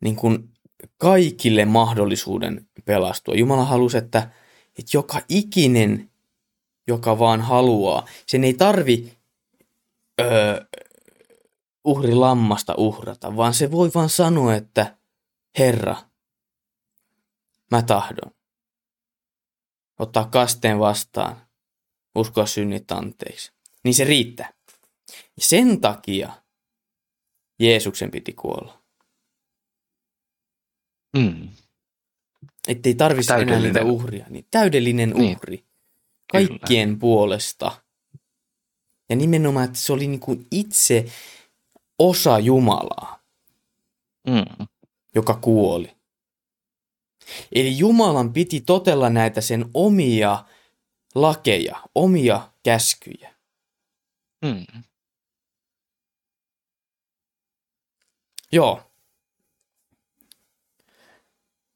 niin 0.00 0.16
kuin, 0.16 0.51
kaikille 0.96 1.64
mahdollisuuden 1.64 2.68
pelastua. 2.84 3.34
Jumala 3.34 3.64
halusi, 3.64 3.98
että, 3.98 4.30
että 4.78 4.90
joka 4.92 5.20
ikinen, 5.28 6.10
joka 6.86 7.18
vaan 7.18 7.40
haluaa, 7.40 8.06
sen 8.26 8.44
ei 8.44 8.54
tarvi 8.54 9.12
öö, 10.20 10.64
uhri 11.84 12.14
lammasta 12.14 12.74
uhrata, 12.76 13.36
vaan 13.36 13.54
se 13.54 13.70
voi 13.70 13.90
vaan 13.94 14.08
sanoa, 14.08 14.54
että 14.54 14.96
Herra, 15.58 15.96
mä 17.70 17.82
tahdon. 17.82 18.32
Ottaa 19.98 20.24
kasteen 20.24 20.78
vastaan, 20.78 21.46
uskoa 22.14 22.46
synnit 22.46 22.92
anteeksi. 22.92 23.52
Niin 23.84 23.94
se 23.94 24.04
riittää. 24.04 24.52
Ja 25.10 25.44
sen 25.44 25.80
takia 25.80 26.32
Jeesuksen 27.58 28.10
piti 28.10 28.32
kuolla. 28.32 28.81
Mm. 31.16 31.48
Että 32.68 32.88
ei 32.88 32.94
tarvitsisi 32.94 33.40
enää 33.40 33.60
niitä 33.60 33.84
uhria. 33.84 34.26
Niin 34.28 34.46
täydellinen 34.50 35.10
niin. 35.10 35.36
uhri. 35.36 35.64
Kaikkien 36.32 36.88
Kyllä. 36.88 37.00
puolesta. 37.00 37.82
Ja 39.08 39.16
nimenomaan, 39.16 39.64
että 39.64 39.78
se 39.78 39.92
oli 39.92 40.06
niin 40.06 40.20
kuin 40.20 40.46
itse 40.50 41.06
osa 41.98 42.38
Jumalaa, 42.38 43.22
mm. 44.26 44.66
joka 45.14 45.34
kuoli. 45.34 45.96
Eli 47.52 47.78
Jumalan 47.78 48.32
piti 48.32 48.60
totella 48.60 49.10
näitä 49.10 49.40
sen 49.40 49.64
omia 49.74 50.44
lakeja, 51.14 51.82
omia 51.94 52.52
käskyjä. 52.62 53.34
Mm. 54.44 54.82
Joo. 58.52 58.91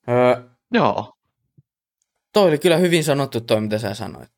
Öö, 0.08 0.42
Joo. 0.72 1.12
Toi 2.32 2.48
oli 2.48 2.58
kyllä 2.58 2.76
hyvin 2.76 3.04
sanottu 3.04 3.40
toi, 3.40 3.60
mitä 3.60 3.78
sä 3.78 3.94
sanoit. 3.94 4.30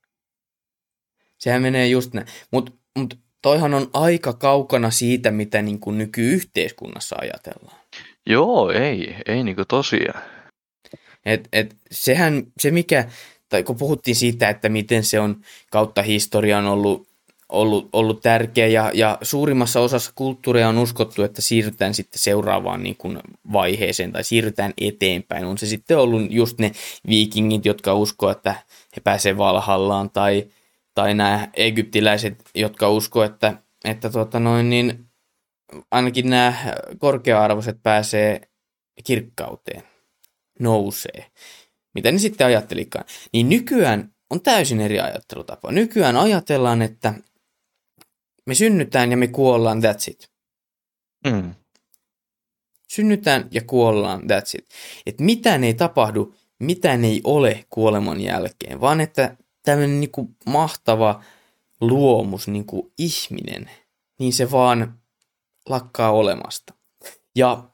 Sehän 1.39 1.63
menee 1.63 1.87
just 1.87 2.15
näin. 2.15 2.27
Mutta 2.51 2.73
mut 2.99 3.19
toihan 3.43 3.75
on 3.75 3.91
aika 3.93 4.33
kaukana 4.33 4.91
siitä, 4.91 5.31
mitä 5.31 5.63
niin 5.63 5.81
kuin 5.81 5.99
nykyyhteiskunnassa 5.99 7.17
ajatellaan. 7.21 7.81
Joo, 8.27 8.71
ei, 8.71 9.17
ei 9.27 9.45
niin 9.45 9.57
kuin 9.57 9.69
tosiaan. 9.69 10.23
Et, 11.25 11.49
et, 11.53 11.77
sehän, 11.91 12.43
se 12.61 12.71
mikä, 12.71 13.09
tai 13.49 13.63
kun 13.63 13.77
puhuttiin 13.77 14.17
siitä, 14.17 14.49
että 14.49 14.69
miten 14.69 15.05
se 15.05 15.21
on 15.21 15.41
kautta 15.71 16.03
historian 16.03 16.67
ollut 16.67 17.08
ollut, 17.49 17.89
ollut 17.93 18.23
tärkeä 18.23 18.67
ja, 18.67 18.91
ja 18.95 19.19
suurimmassa 19.23 19.81
osassa 19.81 20.13
kulttuuria 20.15 20.69
on 20.69 20.79
uskottu, 20.79 21.23
että 21.23 21.43
siirrytään 21.43 21.95
sitten 21.95 22.19
seuraavaan 22.19 22.83
niin 22.83 22.97
kuin 22.97 23.19
vaiheeseen 23.53 24.13
tai 24.13 24.25
siirrytään 24.25 24.73
eteenpäin. 24.81 25.45
On 25.45 25.59
se 25.59 25.67
sitten 25.67 25.99
ollut 25.99 26.23
just 26.31 26.59
ne 26.59 26.73
viikingit, 27.09 27.65
jotka 27.65 27.95
uskoo, 27.95 28.31
että 28.31 28.55
he 28.97 29.01
pääsevät 29.05 29.39
Valhallaan 29.39 30.11
tai, 30.11 30.47
tai 30.95 31.15
nämä 31.15 31.49
egyptiläiset, 31.55 32.45
jotka 32.55 32.91
uskoo, 32.91 33.23
että, 33.23 33.55
että 33.85 34.11
tuota 34.11 34.41
noin, 34.41 34.71
niin 34.71 35.07
ainakin 35.91 36.31
nämä 36.31 36.55
korkea-arvoiset 36.99 37.83
pääsee 37.83 38.41
kirkkauteen, 39.05 39.83
nousee. 40.61 41.27
Mitä 41.95 42.13
ne 42.13 42.19
sitten 42.19 42.47
ajattelikaan. 42.47 43.05
Niin 43.33 43.49
nykyään 43.49 44.13
on 44.31 44.41
täysin 44.41 44.81
eri 44.81 45.01
ajattelutapa. 45.01 45.73
Nykyään 45.73 46.17
ajatellaan, 46.17 46.83
että 46.83 47.15
me 48.49 48.55
synnytään 48.55 49.11
ja 49.11 49.17
me 49.17 49.27
kuollaan, 49.27 49.79
that's 49.79 50.11
it. 50.11 50.31
Mm. 51.27 51.55
Synnytään 52.89 53.49
ja 53.51 53.61
kuollaan, 53.63 54.21
that's 54.21 54.59
it. 54.59 54.69
Et 55.07 55.21
mitään 55.21 55.65
ei 55.65 55.75
tapahdu, 55.75 56.35
mitään 56.59 57.05
ei 57.05 57.21
ole 57.25 57.65
kuoleman 57.71 58.21
jälkeen, 58.21 58.81
vaan 58.81 59.01
että 59.01 59.37
tämmöinen 59.63 60.01
niinku 60.01 60.35
mahtava 60.47 61.25
luomus, 61.81 62.49
niinku 62.49 62.93
ihminen, 62.99 63.71
niin 64.19 64.33
se 64.33 64.51
vaan 64.51 64.99
lakkaa 65.69 66.13
olemasta. 66.13 66.75
Ja 67.37 67.69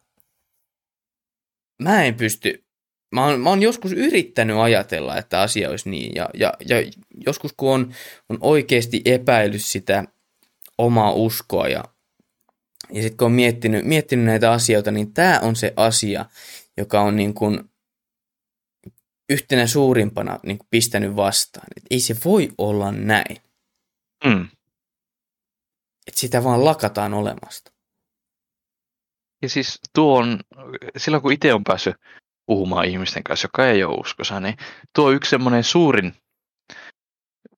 mä 1.82 2.04
en 2.04 2.14
pysty, 2.14 2.64
mä 3.12 3.26
oon, 3.26 3.40
mä 3.40 3.50
oon 3.50 3.62
joskus 3.62 3.92
yrittänyt 3.92 4.56
ajatella, 4.56 5.16
että 5.16 5.40
asia 5.40 5.70
olisi 5.70 5.90
niin, 5.90 6.14
ja, 6.14 6.28
ja, 6.34 6.52
ja 6.68 6.76
joskus 7.26 7.52
kun 7.56 7.72
on, 7.72 7.94
on 8.28 8.38
oikeasti 8.40 9.02
epäillyt 9.04 9.64
sitä 9.64 10.04
omaa 10.78 11.12
uskoa 11.12 11.68
ja, 11.68 11.84
ja 12.92 13.02
sitten 13.02 13.16
kun 13.16 13.26
on 13.26 13.32
miettinyt, 13.32 13.84
miettinyt 13.84 14.24
näitä 14.24 14.52
asioita, 14.52 14.90
niin 14.90 15.14
tämä 15.14 15.40
on 15.42 15.56
se 15.56 15.72
asia, 15.76 16.24
joka 16.76 17.00
on 17.00 17.16
niin 17.16 17.34
kuin 17.34 17.70
yhtenä 19.28 19.66
suurimpana 19.66 20.40
niin 20.42 20.58
kuin 20.58 20.68
pistänyt 20.70 21.16
vastaan. 21.16 21.66
Et 21.76 21.82
ei 21.90 22.00
se 22.00 22.16
voi 22.24 22.52
olla 22.58 22.92
näin. 22.92 23.36
Mm. 24.24 24.48
Että 26.06 26.20
sitä 26.20 26.44
vaan 26.44 26.64
lakataan 26.64 27.14
olemasta. 27.14 27.72
Ja 29.42 29.48
siis 29.48 29.80
tuo 29.94 30.18
on, 30.18 30.40
silloin 30.96 31.22
kun 31.22 31.32
itse 31.32 31.54
on 31.54 31.64
päässyt 31.64 31.96
puhumaan 32.46 32.84
ihmisten 32.84 33.22
kanssa, 33.22 33.44
joka 33.46 33.66
ei 33.66 33.84
ole 33.84 34.00
uskossa, 34.00 34.40
niin 34.40 34.56
tuo 34.94 35.08
on 35.08 35.14
yksi 35.14 35.30
semmoinen 35.30 35.64
suurin 35.64 36.12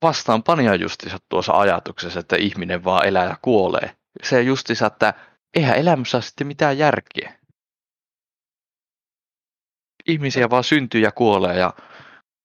vastaanpanija 0.02 0.74
justiinsa 0.74 1.18
tuossa 1.28 1.52
ajatuksessa, 1.52 2.20
että 2.20 2.36
ihminen 2.36 2.84
vaan 2.84 3.06
elää 3.06 3.24
ja 3.24 3.38
kuolee. 3.42 3.96
Se 4.22 4.42
justiinsa, 4.42 4.86
että 4.86 5.14
eihän 5.54 5.76
elämässä 5.76 6.16
ole 6.16 6.22
sitten 6.22 6.46
mitään 6.46 6.78
järkeä. 6.78 7.38
Ihmisiä 10.06 10.50
vaan 10.50 10.64
syntyy 10.64 11.00
ja 11.00 11.12
kuolee 11.12 11.58
ja 11.58 11.74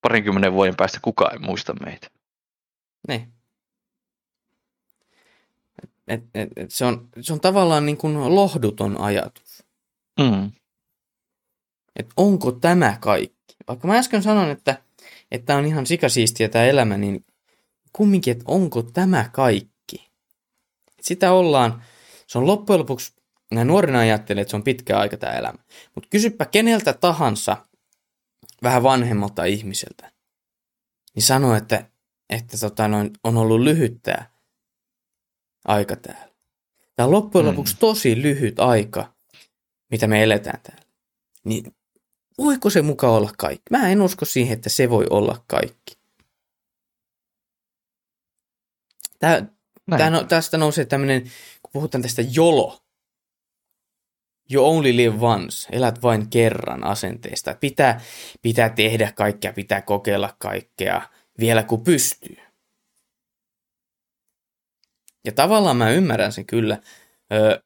parinkymmenen 0.01 0.53
vuoden 0.53 0.75
päästä 0.75 0.99
kukaan 1.01 1.33
ei 1.33 1.39
muista 1.39 1.73
meitä. 1.85 2.07
Niin. 3.07 3.33
Et, 6.07 6.23
et, 6.33 6.49
et 6.55 6.71
se, 6.71 6.85
on, 6.85 7.09
se 7.21 7.33
on 7.33 7.41
tavallaan 7.41 7.85
niin 7.85 7.97
kuin 7.97 8.35
lohduton 8.35 9.01
ajatus. 9.01 9.63
Mm. 10.19 10.51
Et 11.95 12.09
onko 12.17 12.51
tämä 12.51 12.97
kaikki? 13.01 13.55
Vaikka 13.67 13.87
mä 13.87 13.97
äsken 13.97 14.23
sanon, 14.23 14.49
että 14.49 14.77
että 15.31 15.55
on 15.55 15.65
ihan 15.65 15.85
sikasiistiä 15.85 16.49
tämä 16.49 16.65
elämä, 16.65 16.97
niin 16.97 17.25
kumminkin, 17.93 18.31
että 18.31 18.43
onko 18.47 18.81
tämä 18.83 19.29
kaikki. 19.33 20.11
Sitä 21.01 21.31
ollaan, 21.31 21.83
se 22.27 22.37
on 22.37 22.47
loppujen 22.47 22.79
lopuksi, 22.79 23.13
näin 23.51 23.67
nuorena 23.67 23.99
ajattelee, 23.99 24.41
että 24.41 24.49
se 24.49 24.55
on 24.55 24.63
pitkä 24.63 24.99
aika 24.99 25.17
tämä 25.17 25.33
elämä. 25.33 25.57
Mutta 25.95 26.09
kysypä 26.09 26.45
keneltä 26.45 26.93
tahansa 26.93 27.57
vähän 28.63 28.83
vanhemmalta 28.83 29.45
ihmiseltä, 29.45 30.11
niin 31.15 31.23
sano, 31.23 31.55
että, 31.55 31.85
että 32.29 32.57
tota 32.57 32.87
noin, 32.87 33.11
on 33.23 33.37
ollut 33.37 33.61
lyhyttää 33.61 34.31
aika 35.65 35.95
täällä. 35.95 36.31
Tämä 36.95 37.05
on 37.05 37.11
loppujen 37.11 37.45
hmm. 37.45 37.51
lopuksi 37.51 37.77
tosi 37.79 38.21
lyhyt 38.21 38.59
aika, 38.59 39.13
mitä 39.91 40.07
me 40.07 40.23
eletään 40.23 40.61
täällä. 40.63 40.85
Niin 41.43 41.75
voiko 42.37 42.69
se 42.69 42.81
mukaan 42.81 43.13
olla 43.13 43.31
kaikki? 43.37 43.63
Mä 43.71 43.89
en 43.89 44.01
usko 44.01 44.25
siihen, 44.25 44.53
että 44.53 44.69
se 44.69 44.89
voi 44.89 45.05
olla 45.09 45.43
kaikki. 45.47 46.00
Tää, 49.21 49.45
tää 49.97 50.09
no, 50.09 50.23
tästä 50.23 50.57
nousee 50.57 50.85
tämmöinen, 50.85 51.21
kun 51.61 51.71
puhutaan 51.73 52.01
tästä 52.01 52.21
jolo, 52.31 52.79
you 54.51 54.65
only 54.65 54.95
live 54.95 55.15
once, 55.19 55.67
elät 55.71 56.03
vain 56.03 56.29
kerran 56.29 56.83
asenteesta. 56.83 57.55
Pitää, 57.59 58.01
pitää 58.41 58.69
tehdä 58.69 59.11
kaikkea, 59.15 59.53
pitää 59.53 59.81
kokeilla 59.81 60.35
kaikkea 60.37 61.01
vielä 61.39 61.63
kun 61.63 61.83
pystyy. 61.83 62.37
Ja 65.25 65.31
tavallaan 65.31 65.77
mä 65.77 65.89
ymmärrän 65.89 66.31
sen 66.31 66.45
kyllä. 66.45 66.77
Öö, 67.33 67.59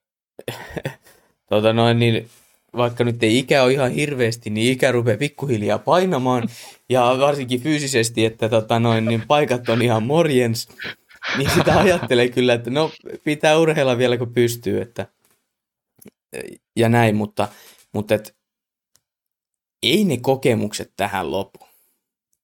tota 1.50 1.74
noin, 1.74 2.00
niin, 2.00 2.30
vaikka 2.78 3.04
nyt 3.04 3.24
ei 3.24 3.40
ikä 3.40 3.64
ole 3.64 3.74
ihan 3.74 3.92
hirveästi, 3.92 4.50
niin 4.50 4.72
ikä 4.72 4.92
rupeaa 4.92 5.18
pikkuhiljaa 5.18 5.80
painamaan. 5.80 6.50
Ja 6.90 7.16
varsinkin 7.20 7.62
fyysisesti, 7.62 8.26
että 8.26 8.50
tota 8.50 8.80
noin, 8.80 9.06
niin 9.06 9.24
paikat 9.28 9.70
on 9.70 9.82
ihan 9.82 10.04
morjens. 10.04 10.68
niin 11.38 11.50
sitä 11.50 11.80
ajattelee 11.80 12.30
kyllä, 12.30 12.54
että 12.54 12.70
no 12.70 12.92
pitää 13.24 13.58
urheilla 13.58 13.98
vielä 13.98 14.18
kun 14.18 14.34
pystyy, 14.34 14.82
että 14.82 15.08
ja 16.76 16.90
näin, 16.90 17.16
mutta, 17.16 17.48
mutta 17.94 18.16
et, 18.16 18.36
ei 19.84 20.04
ne 20.04 20.18
kokemukset 20.18 20.94
tähän 20.98 21.32
lopu. 21.32 21.60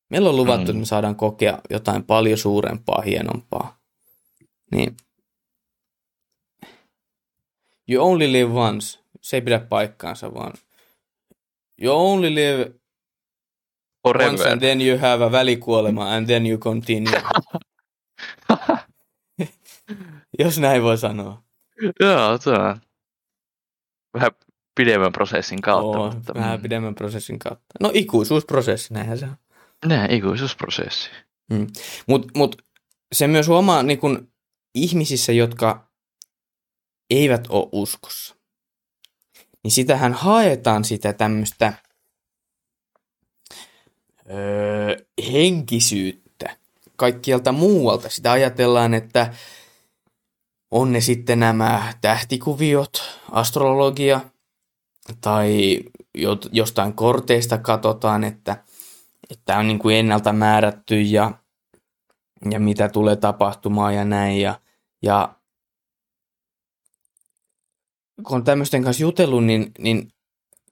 Meillä 0.10 0.30
on 0.30 0.36
luvattu, 0.36 0.66
mm. 0.66 0.70
että 0.70 0.80
me 0.80 0.86
saadaan 0.86 1.16
kokea 1.16 1.62
jotain 1.70 2.04
paljon 2.04 2.38
suurempaa, 2.38 3.02
hienompaa. 3.02 3.80
Niin 4.72 4.98
you 7.90 8.06
only 8.08 8.32
live 8.32 8.52
once. 8.54 9.00
Se 9.22 9.38
ei 9.38 9.42
pidä 9.42 9.60
paikkaansa, 9.60 10.34
vaan 10.34 10.54
you 11.82 12.12
only 12.12 12.36
live 12.36 12.72
Forever. 14.08 14.30
once 14.30 14.50
and 14.50 14.60
then 14.60 14.82
you 14.82 15.00
have 15.00 15.26
a 15.26 15.32
välikuolema 15.32 16.16
and 16.16 16.26
then 16.26 16.46
you 16.46 16.58
continue. 16.58 17.22
Jos 20.40 20.60
näin 20.60 20.84
voi 20.84 20.98
sanoa. 20.98 21.44
Joo, 22.00 22.38
se 22.38 22.50
on 22.50 22.82
vähän 24.14 24.32
pidemmän 24.76 25.12
prosessin 25.12 25.62
kautta. 25.62 26.00
Oo, 26.00 26.12
mutta, 26.12 26.34
vähän 26.34 26.60
mm. 26.60 26.64
pidemmän 26.64 26.96
prosessin 26.96 27.40
kautta. 27.40 27.66
No 27.80 27.92
ikuisuusprosessi, 27.94 28.94
näinhän 28.94 29.18
se 29.18 29.26
on. 29.26 29.36
Näin, 29.86 30.12
ikuisuusprosessi. 30.12 31.10
Mutta 32.08 32.28
mut 32.36 32.62
se 33.12 33.28
myös 33.28 33.48
huomaa 33.48 33.84
niin 33.84 34.00
kun, 34.00 34.32
ihmisissä, 34.76 35.32
jotka 35.32 35.92
eivät 37.10 37.48
ole 37.50 37.70
uskossa. 37.72 38.36
Niin 39.64 39.72
sitähän 39.72 40.14
haetaan 40.14 40.84
sitä 40.84 41.14
tämmöistä 41.14 41.74
öö, 44.30 44.96
henkisyyttä 45.32 46.21
kaikkialta 47.02 47.52
muualta. 47.52 48.10
Sitä 48.10 48.32
ajatellaan, 48.32 48.94
että 48.94 49.34
on 50.72 50.92
ne 50.92 51.02
sitten 51.02 51.40
nämä 51.40 51.94
tähtikuviot, 52.02 53.20
astrologia 53.32 54.22
tai 55.22 55.80
jostain 56.52 56.94
korteista 56.94 57.58
katsotaan, 57.58 58.24
että 58.24 58.64
että 59.30 59.58
on 59.58 59.68
niin 59.68 59.80
kuin 59.80 59.96
ennalta 59.96 60.34
määrätty 60.34 61.02
ja, 61.02 61.32
ja 62.52 62.60
mitä 62.60 62.90
tulee 62.90 63.16
tapahtumaan 63.16 63.96
ja 63.96 64.06
näin. 64.06 64.42
Ja, 64.42 64.60
ja 65.02 65.36
kun 68.28 68.36
on 68.36 68.44
tämmöisten 68.44 68.84
kanssa 68.84 69.02
jutellut, 69.04 69.46
niin, 69.46 69.72
niin 69.80 70.12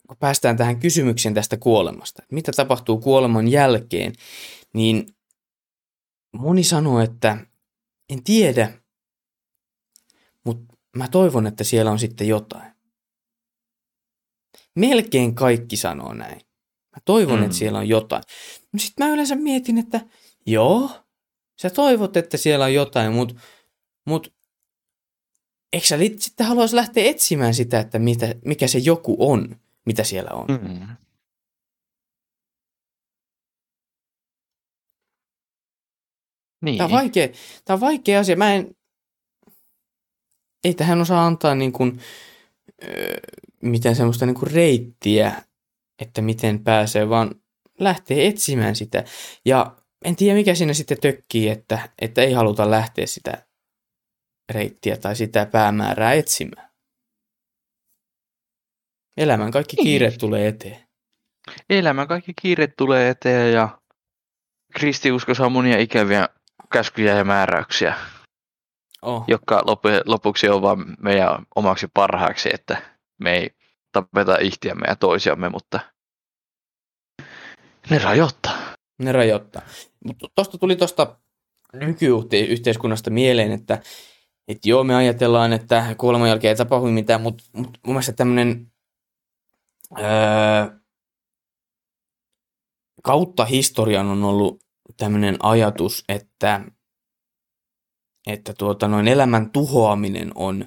kun 0.08 0.18
päästään 0.18 0.58
tähän 0.58 0.80
kysymykseen 0.80 1.34
tästä 1.34 1.58
kuolemasta, 1.58 2.24
mitä 2.32 2.52
tapahtuu 2.52 2.98
kuoleman 2.98 3.48
jälkeen, 3.48 4.14
niin 4.74 5.08
moni 6.32 6.64
sanoo, 6.64 7.00
että 7.00 7.38
en 8.10 8.24
tiedä, 8.24 8.74
mutta 10.46 10.76
mä 10.96 11.08
toivon, 11.08 11.48
että 11.48 11.64
siellä 11.64 11.92
on 11.92 12.00
sitten 12.00 12.28
jotain. 12.28 12.72
Melkein 14.76 15.36
kaikki 15.36 15.78
sanoo 15.78 16.14
näin. 16.14 16.42
Mä 16.96 17.02
toivon, 17.06 17.40
Mm. 17.40 17.46
että 17.46 17.58
siellä 17.58 17.80
on 17.80 17.90
jotain. 17.90 18.24
No 18.74 18.80
sit 18.80 18.94
mä 19.00 19.10
yleensä 19.10 19.36
mietin, 19.36 19.78
että 19.78 20.02
joo, 20.46 20.90
sä 21.62 21.70
toivot, 21.70 22.18
että 22.18 22.38
siellä 22.38 22.66
on 22.66 22.74
jotain, 22.74 23.14
mutta 23.14 23.36
mut, 24.06 24.34
eikö 25.74 25.88
sä 25.88 25.98
sitten 26.18 26.48
haluaisi 26.48 26.76
lähteä 26.76 27.04
etsimään 27.10 27.54
sitä, 27.54 27.80
että 27.80 28.00
mitä, 28.00 28.36
mikä 28.46 28.68
se 28.68 28.78
joku 28.78 29.16
on, 29.20 29.56
mitä 29.86 30.04
siellä 30.04 30.32
on? 30.32 30.46
Mm. 30.48 30.88
Niin. 36.62 36.78
Tämä 36.78 36.86
on 36.86 36.92
vaikea, 36.92 37.28
tämä 37.66 37.76
on 37.76 37.82
vaikea 37.82 38.20
asia. 38.20 38.36
Mä 38.36 38.54
en, 38.54 38.76
ei 40.64 40.74
tähän 40.74 41.02
osaa 41.02 41.26
antaa 41.26 41.56
niin 41.56 41.72
kuin, 41.72 42.00
öö, 42.84 43.18
mitään 43.62 43.96
semmoista 43.96 44.26
niin 44.26 44.36
kuin 44.36 44.52
reittiä, 44.52 45.44
että 46.02 46.22
miten 46.22 46.64
pääsee, 46.64 47.10
vaan 47.10 47.36
lähtee 47.80 48.28
etsimään 48.28 48.76
sitä. 48.76 49.04
Ja 49.46 49.76
en 50.06 50.16
tiedä, 50.16 50.36
mikä 50.36 50.56
siinä 50.56 50.74
sitten 50.74 50.98
tökkii, 51.02 51.50
että, 51.50 51.90
että 52.02 52.22
ei 52.22 52.34
haluta 52.34 52.72
lähteä 52.72 53.06
sitä 53.06 53.46
reittiä 54.54 54.98
tai 54.98 55.16
sitä 55.16 55.46
päämäärää 55.46 56.14
etsimään. 56.14 56.70
Elämän 59.18 59.52
kaikki 59.52 59.76
Niin. 59.76 59.84
kiireet 59.84 60.18
tulee 60.18 60.48
eteen. 60.48 60.88
Elämän 61.70 62.08
kaikki 62.08 62.34
kiireet 62.42 62.74
tulee 62.78 63.10
eteen 63.10 63.54
ja 63.54 63.82
kristiuskossa 64.74 65.46
on 65.46 65.52
monia 65.52 65.78
ikäviä 65.80 66.30
käskyjä 66.74 67.16
ja 67.16 67.24
määräyksiä, 67.24 67.96
Oh. 69.02 69.24
jotka 69.28 69.62
lopu- 69.66 70.04
lopuksi 70.06 70.50
on 70.50 70.62
vaan 70.62 70.96
meidän 71.00 71.46
omaksi 71.56 71.88
parhaaksi, 71.94 72.50
että 72.54 72.82
me 73.20 73.38
ei 73.38 73.50
tapeta 73.92 74.38
ihtiämme 74.38 74.86
ja 74.88 74.96
toisiamme, 74.96 75.50
mutta 75.50 75.80
ne 77.90 78.00
rajoittaa. 78.00 78.58
Ne 78.98 79.12
rajoittaa. 79.12 79.62
Mutta 80.06 80.28
tuosta 80.36 80.58
tuli 80.58 80.76
tuosta 80.76 81.16
nykyyhteiskunnasta 81.74 83.10
mieleen, 83.10 83.52
että, 83.52 83.82
että 84.48 84.70
joo, 84.70 84.84
me 84.84 84.96
ajatellaan, 84.96 85.54
että 85.54 85.96
kuoleman 85.98 86.30
jälkeen 86.30 86.50
ei 86.50 86.56
tapahdu 86.56 86.88
mitään, 86.88 87.22
mutta 87.22 87.44
mut 87.54 87.68
mun 87.68 87.96
mielestä 87.96 88.14
tämmöinen 88.14 88.72
öö, 90.00 90.80
kautta 93.04 93.46
historian 93.46 94.08
on 94.08 94.24
ollut 94.24 94.69
tämmöinen 94.98 95.38
ajatus, 95.40 96.04
että, 96.10 96.62
että 98.28 98.54
tuota, 98.54 98.88
noin 98.88 99.08
elämän 99.08 99.52
tuhoaminen 99.52 100.32
on 100.36 100.66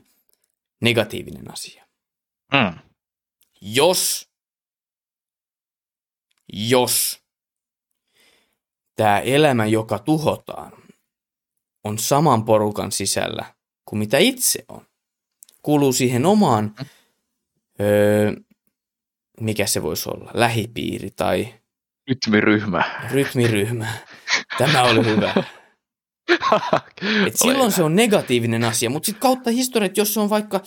negatiivinen 0.80 1.52
asia. 1.52 1.86
Mm. 2.52 2.78
Jos, 3.60 4.30
jos 6.52 7.22
tämä 8.96 9.20
elämä, 9.20 9.66
joka 9.66 9.98
tuhotaan, 9.98 10.72
on 11.84 11.98
saman 11.98 12.44
porukan 12.44 12.92
sisällä 12.92 13.54
kuin 13.84 13.98
mitä 13.98 14.18
itse 14.18 14.64
on, 14.68 14.86
kuuluu 15.62 15.92
siihen 15.92 16.26
omaan, 16.26 16.74
öö, 17.80 18.32
mikä 19.40 19.66
se 19.66 19.82
voisi 19.82 20.08
olla, 20.08 20.30
lähipiiri 20.34 21.10
tai 21.10 21.54
Rytmiryhmä. 22.08 22.84
rytmiryhmä. 23.10 23.92
Tämä 24.58 24.82
oli 24.82 25.04
hyvä. 25.04 25.34
Et 27.26 27.36
silloin 27.36 27.72
se 27.72 27.82
on 27.82 27.96
negatiivinen 27.96 28.64
asia, 28.64 28.90
mutta 28.90 29.06
sitten 29.06 29.20
kautta 29.22 29.50
historiat, 29.50 29.96
jos 29.96 30.14
se 30.14 30.20
on 30.20 30.30
vaikka 30.30 30.60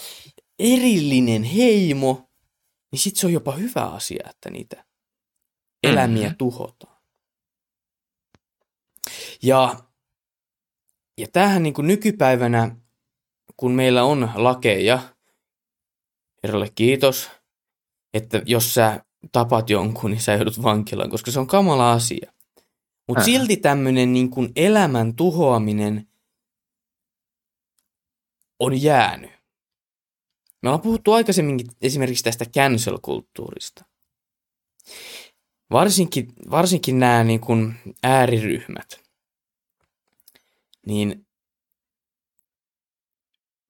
erillinen 0.59 1.43
heimo, 1.43 2.29
niin 2.91 2.99
sitten 2.99 3.19
se 3.19 3.27
on 3.27 3.33
jopa 3.33 3.51
hyvä 3.51 3.81
asia, 3.81 4.27
että 4.29 4.49
niitä 4.49 4.85
elämiä 5.83 6.27
Mhm. 6.27 6.37
tuhotaan. 6.37 6.95
Ja, 9.43 9.75
ja 11.17 11.27
tämähän 11.33 11.63
niin 11.63 11.73
kuin 11.73 11.87
nykypäivänä, 11.87 12.75
kun 13.57 13.71
meillä 13.71 14.03
on 14.03 14.31
lakeja, 14.35 14.99
herralle 16.43 16.69
kiitos, 16.75 17.29
että 18.13 18.41
jos 18.45 18.73
sä 18.73 19.05
tapat 19.31 19.69
jonkun, 19.69 20.11
niin 20.11 20.21
sä 20.21 20.33
joudut 20.33 20.63
vankilaan, 20.63 21.09
koska 21.09 21.31
se 21.31 21.39
on 21.39 21.47
kamala 21.47 21.91
asia. 21.91 22.31
Mutta 23.07 23.21
Äh. 23.21 23.25
silti 23.25 23.57
tämmöinen 23.57 24.13
niin 24.13 24.29
kuin 24.29 24.51
elämän 24.55 25.15
tuhoaminen 25.15 26.07
on 28.59 28.81
jäänyt. 28.81 29.31
Me 30.61 30.69
ollaan 30.69 30.81
puhuttu 30.81 31.11
aikaisemminkin 31.13 31.67
esimerkiksi 31.81 32.23
tästä 32.23 32.45
cancel-kulttuurista. 32.45 33.85
Varsinkin, 35.71 36.33
varsinkin 36.51 36.99
nämä 36.99 37.23
niin 37.23 37.39
kuin 37.39 37.73
ääriryhmät, 38.03 39.01
niin 40.85 41.27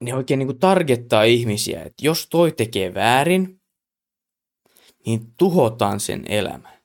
ne 0.02 0.14
oikein 0.14 0.38
niin 0.40 0.48
kuin 0.48 0.60
targettaa 0.60 1.24
ihmisiä, 1.24 1.84
että 1.84 2.06
jos 2.06 2.28
toi 2.30 2.52
tekee 2.52 2.94
väärin, 2.94 3.62
niin 5.06 5.34
tuhotaan 5.38 6.00
sen 6.00 6.24
elämä. 6.30 6.76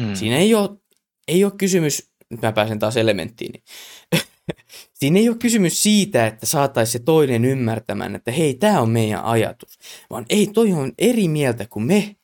Mm. 0.00 0.14
Siinä 0.14 0.36
ei 0.36 0.54
ole, 0.54 0.70
ei 1.28 1.44
ole 1.44 1.52
kysymys, 1.58 2.10
nyt 2.30 2.42
mä 2.42 2.52
pääsen 2.52 2.78
taas 2.78 2.96
elementtiin, 2.96 3.62
siinä 4.98 5.18
ei 5.18 5.28
ole 5.28 5.36
kysymys 5.38 5.82
siitä, 5.82 6.26
että 6.26 6.46
saataisiin 6.46 6.92
se 6.92 6.98
toinen 6.98 7.44
ymmärtämään, 7.44 8.14
että 8.14 8.30
hei, 8.32 8.54
tämä 8.54 8.80
on 8.80 8.90
meidän 8.90 9.24
ajatus, 9.24 9.78
vaan 10.10 10.26
ei, 10.28 10.46
toi 10.46 10.72
on 10.72 10.92
eri 10.98 11.28
mieltä 11.28 11.66
kuin 11.70 11.84
me, 11.86 12.16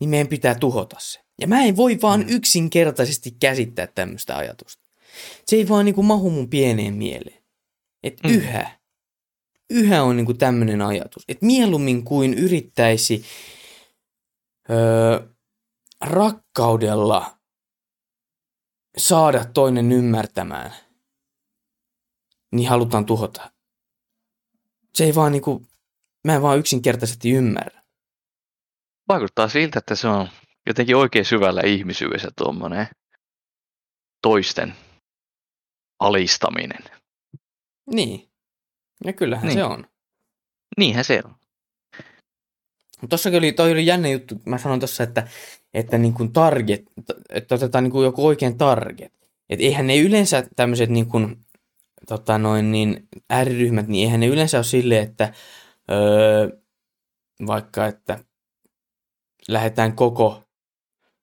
niin 0.00 0.10
meidän 0.10 0.28
pitää 0.28 0.54
tuhota 0.54 0.96
se. 1.00 1.20
Ja 1.40 1.46
mä 1.46 1.64
en 1.64 1.76
voi 1.76 1.98
vaan 2.02 2.20
Mm. 2.20 2.26
yksinkertaisesti 2.28 3.36
käsittää 3.40 3.86
tämmöistä 3.86 4.36
ajatusta. 4.36 4.84
Se 5.46 5.56
ei 5.56 5.68
vaan 5.68 5.84
niin 5.84 5.94
kuin 5.94 6.06
mahu 6.06 6.30
mun 6.30 6.48
pieneen 6.50 6.94
mieleen. 6.94 7.42
Että 8.02 8.28
Mm. 8.28 8.34
yhä, 8.34 8.78
yhä 9.70 10.02
on 10.02 10.16
niin 10.16 10.26
kuin 10.26 10.38
tämmöinen 10.38 10.82
ajatus. 10.82 11.22
Että 11.28 11.46
mieluummin 11.46 12.04
kuin 12.04 12.34
yrittäisi 12.34 13.24
öö, 14.70 15.28
rakkaudella 16.00 17.38
saada 18.96 19.44
toinen 19.44 19.92
ymmärtämään, 19.92 20.74
niin 22.52 22.68
halutaan 22.68 23.06
tuhota. 23.06 23.52
Se 24.94 25.04
ei 25.04 25.14
vaan 25.14 25.32
niinku, 25.32 25.66
mä 26.24 26.34
en 26.34 26.42
vaan 26.42 26.58
yksinkertaisesti 26.58 27.30
ymmärrä. 27.30 27.82
Vaikuttaa 29.08 29.48
siltä, 29.48 29.78
että 29.78 29.94
se 29.94 30.08
on 30.08 30.28
jotenkin 30.66 30.96
oikein 30.96 31.24
syvällä 31.24 31.60
ihmisyydessä 31.60 32.28
tuommoinen 32.36 32.86
toisten 34.22 34.74
alistaminen. 36.00 36.84
Niin. 37.90 38.28
Ja 39.04 39.12
kyllähän 39.12 39.46
Niin. 39.46 39.58
se 39.58 39.64
on. 39.64 39.86
Niinhän 40.76 41.04
se 41.04 41.22
on. 41.24 41.36
Mutta 43.04 43.14
tossakin 43.14 43.38
oli, 43.38 43.52
toi 43.52 43.72
oli 43.72 43.86
jännä 43.86 44.08
juttu, 44.08 44.34
mä 44.46 44.58
sanoin 44.58 44.80
tuossa, 44.80 45.02
että, 45.02 45.28
että 45.74 45.98
niin 45.98 46.14
kuin 46.14 46.32
target, 46.32 46.82
että 47.30 47.54
otetaan 47.54 47.84
niin 47.84 47.92
kuin 47.92 48.04
joku 48.04 48.26
oikein 48.26 48.58
target. 48.58 49.12
Että 49.50 49.64
eihän 49.64 49.86
ne 49.86 49.98
yleensä 49.98 50.44
tämmöiset 50.56 50.90
niin 50.90 51.06
kuin, 51.06 51.36
tota 52.08 52.38
noin, 52.38 52.72
niin 52.72 53.08
ääriryhmät, 53.30 53.88
niin 53.88 54.04
eihän 54.04 54.20
ne 54.20 54.26
yleensä 54.26 54.58
ole 54.58 54.64
silleen, 54.64 55.02
että 55.02 55.32
öö, 55.90 56.48
vaikka, 57.46 57.86
että 57.86 58.18
lähdetään 59.48 59.96
koko 59.96 60.42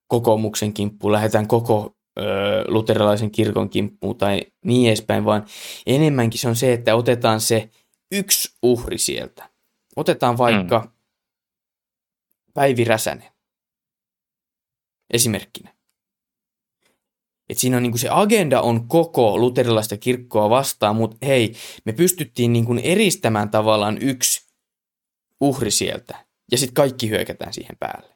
kokoomuksen 0.08 0.74
kimppuun, 0.74 1.14
lähdetään 1.14 1.48
koko 1.48 1.96
öö, 2.20 2.64
luterilaisen 2.68 3.32
kirkon 3.32 3.70
kimppuun 3.70 4.18
tai 4.18 4.42
niin 4.66 4.88
edespäin, 4.88 5.26
vaan 5.26 5.46
enemmänkin 5.86 6.40
se 6.40 6.50
on 6.50 6.56
se, 6.56 6.74
että 6.74 6.96
otetaan 6.96 7.42
se 7.42 7.70
yksi 8.12 8.58
uhri 8.62 8.98
sieltä. 8.98 9.50
Otetaan 9.96 10.38
vaikka 10.38 10.80
mm. 10.80 11.01
Päivi 12.54 12.84
Räsänen 12.84 13.32
esimerkkinä. 15.14 15.74
Et 17.50 17.58
siinä 17.58 17.78
on 17.78 17.84
niinku 17.84 17.98
se 17.98 18.08
agenda 18.12 18.62
on 18.62 18.88
koko 18.88 19.38
luterilaista 19.38 19.98
kirkkoa 19.98 20.50
vastaan, 20.50 20.96
mutta 20.96 21.18
hei, 21.26 21.56
me 21.86 21.94
pystyttiin 21.94 22.54
niinku 22.54 22.76
eristämään 22.84 23.50
tavallaan 23.50 23.98
yksi 24.02 24.48
uhri 25.42 25.72
sieltä, 25.72 26.26
ja 26.52 26.58
sitten 26.58 26.74
kaikki 26.74 27.10
hyökätään 27.10 27.54
siihen 27.54 27.78
päälle. 27.80 28.16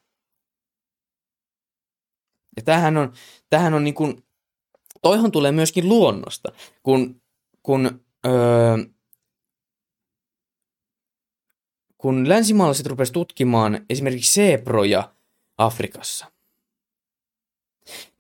Ja 2.58 2.64
tämähän 2.64 2.98
on, 2.98 3.14
tämähän 3.50 3.74
on 3.74 3.84
niinku, 3.84 4.14
toihan 5.02 5.32
tulee 5.32 5.52
myöskin 5.52 5.90
luonnosta, 5.90 6.52
kun, 6.84 7.22
kun 7.64 8.06
öö, 8.26 8.78
kun 12.06 12.30
länsimaalaiset 12.30 12.86
rupesivat 12.86 13.14
tutkimaan 13.14 13.86
esimerkiksi 13.90 14.34
seeproja 14.34 15.14
Afrikassa, 15.58 16.32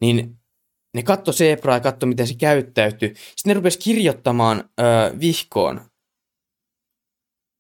niin 0.02 0.38
ne 0.94 1.04
katto 1.04 1.32
seepraa 1.32 1.76
ja 1.76 1.80
katso, 1.80 2.06
miten 2.06 2.28
se 2.28 2.36
käyttäytyy. 2.36 3.14
Sitten 3.16 3.50
ne 3.50 3.54
rupesivat 3.54 3.84
kirjoittamaan 3.84 4.70
ö, 4.80 5.20
vihkoon 5.20 5.82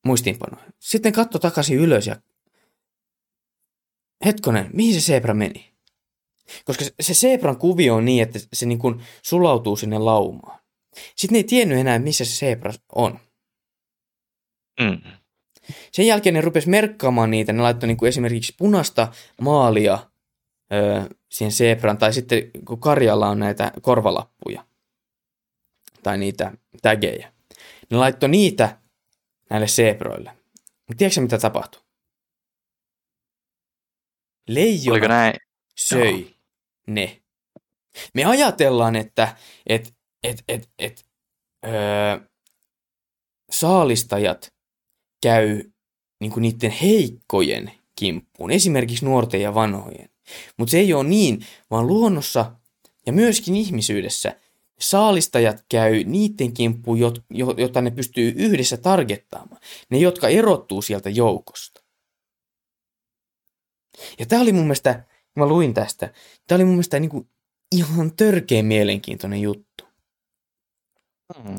muistiinpanoja. 0.05 0.71
Sitten 0.79 1.11
ne 1.11 1.15
katto 1.15 1.39
takaisin 1.39 1.77
ylös 1.77 2.07
ja 2.07 2.15
hetkonen, 4.25 4.69
mihin 4.73 4.93
se 4.93 5.01
seepra 5.01 5.33
meni? 5.33 5.73
Koska 6.65 6.85
se 6.99 7.13
seepran 7.13 7.57
kuvio 7.57 7.95
on 7.95 8.05
niin, 8.05 8.23
että 8.23 8.39
se 8.53 8.65
niin 8.65 8.79
kuin 8.79 9.03
sulautuu 9.21 9.75
sinne 9.75 9.97
laumaan. 9.97 10.59
Sitten 11.15 11.33
ne 11.33 11.39
ei 11.39 11.43
tiennyt 11.43 11.77
enää, 11.77 11.99
missä 11.99 12.25
se 12.25 12.31
seepra 12.31 12.73
on. 12.95 13.19
Mm. 14.79 15.01
Sen 15.91 16.07
jälkeen 16.07 16.33
ne 16.33 16.41
rupesi 16.41 16.69
merkkaamaan 16.69 17.31
niitä. 17.31 17.53
Ne 17.53 17.61
laittoi 17.61 17.87
niin 17.87 17.97
kuin 17.97 18.09
esimerkiksi 18.09 18.53
punaista 18.57 19.07
maalia 19.41 19.99
öö, 20.73 21.01
siihen 21.29 21.51
zebran, 21.51 21.97
tai 21.97 22.13
sitten 22.13 22.51
kun 22.65 22.79
Karjalla 22.79 23.29
on 23.29 23.39
näitä 23.39 23.71
korvalappuja, 23.81 24.65
tai 26.03 26.17
niitä 26.17 26.51
tägejä. 26.81 27.33
Ne 27.89 27.97
laittoi 27.97 28.29
niitä 28.29 28.77
näille 29.49 29.67
zebroille. 29.67 30.31
Mutta 30.87 30.97
tiedätkö 30.97 31.21
mitä 31.21 31.37
tapahtui? 31.37 31.81
Oliko 34.49 34.65
Leijona 34.87 35.07
näin? 35.07 35.35
söi 35.75 36.21
Joo. 36.21 36.29
ne. 36.87 37.21
Me 38.13 38.25
ajatellaan, 38.25 38.95
että 38.95 39.37
et, 39.67 39.93
et, 40.23 40.43
et, 40.47 40.69
et, 40.79 41.05
öö, 41.65 42.19
saalistajat 43.51 44.54
käy 45.25 45.63
niin 46.19 46.31
kuin 46.31 46.41
niiden 46.41 46.71
heikkojen 46.71 47.71
kimppuun, 47.95 48.51
esimerkiksi 48.51 49.05
nuorten 49.05 49.41
ja 49.41 49.53
vanhojen. 49.53 50.09
Mutta 50.57 50.71
se 50.71 50.79
ei 50.79 50.93
ole 50.93 51.03
niin, 51.03 51.45
vaan 51.71 51.87
luonnossa 51.87 52.55
ja 53.05 53.13
myöskin 53.13 53.55
ihmisyydessä 53.55 54.35
saalistajat 54.79 55.65
käy 55.69 56.03
niiden 56.03 56.53
kimppuun, 56.53 56.99
jot, 56.99 57.23
jo- 57.29 57.55
jota 57.57 57.81
ne 57.81 57.91
pystyy 57.91 58.33
yhdessä 58.35 58.77
targettaamaan. 58.77 59.61
Ne, 59.89 59.97
jotka 59.97 60.27
erottuu 60.27 60.81
sieltä 60.81 61.09
joukosta. 61.09 61.83
Ja 64.19 64.25
tämä 64.25 64.41
oli 64.41 64.53
mun 64.53 64.63
mielestä, 64.63 65.03
mä 65.35 65.45
luin 65.45 65.73
tästä, 65.73 66.13
tämä 66.47 66.57
oli 66.57 66.65
mun 66.65 66.73
mielestä 66.73 66.99
niin 66.99 67.09
kuin 67.09 67.29
ihan 67.71 68.15
törkeän 68.15 68.65
mielenkiintoinen 68.65 69.41
juttu. 69.41 69.83
Mm. 71.43 71.55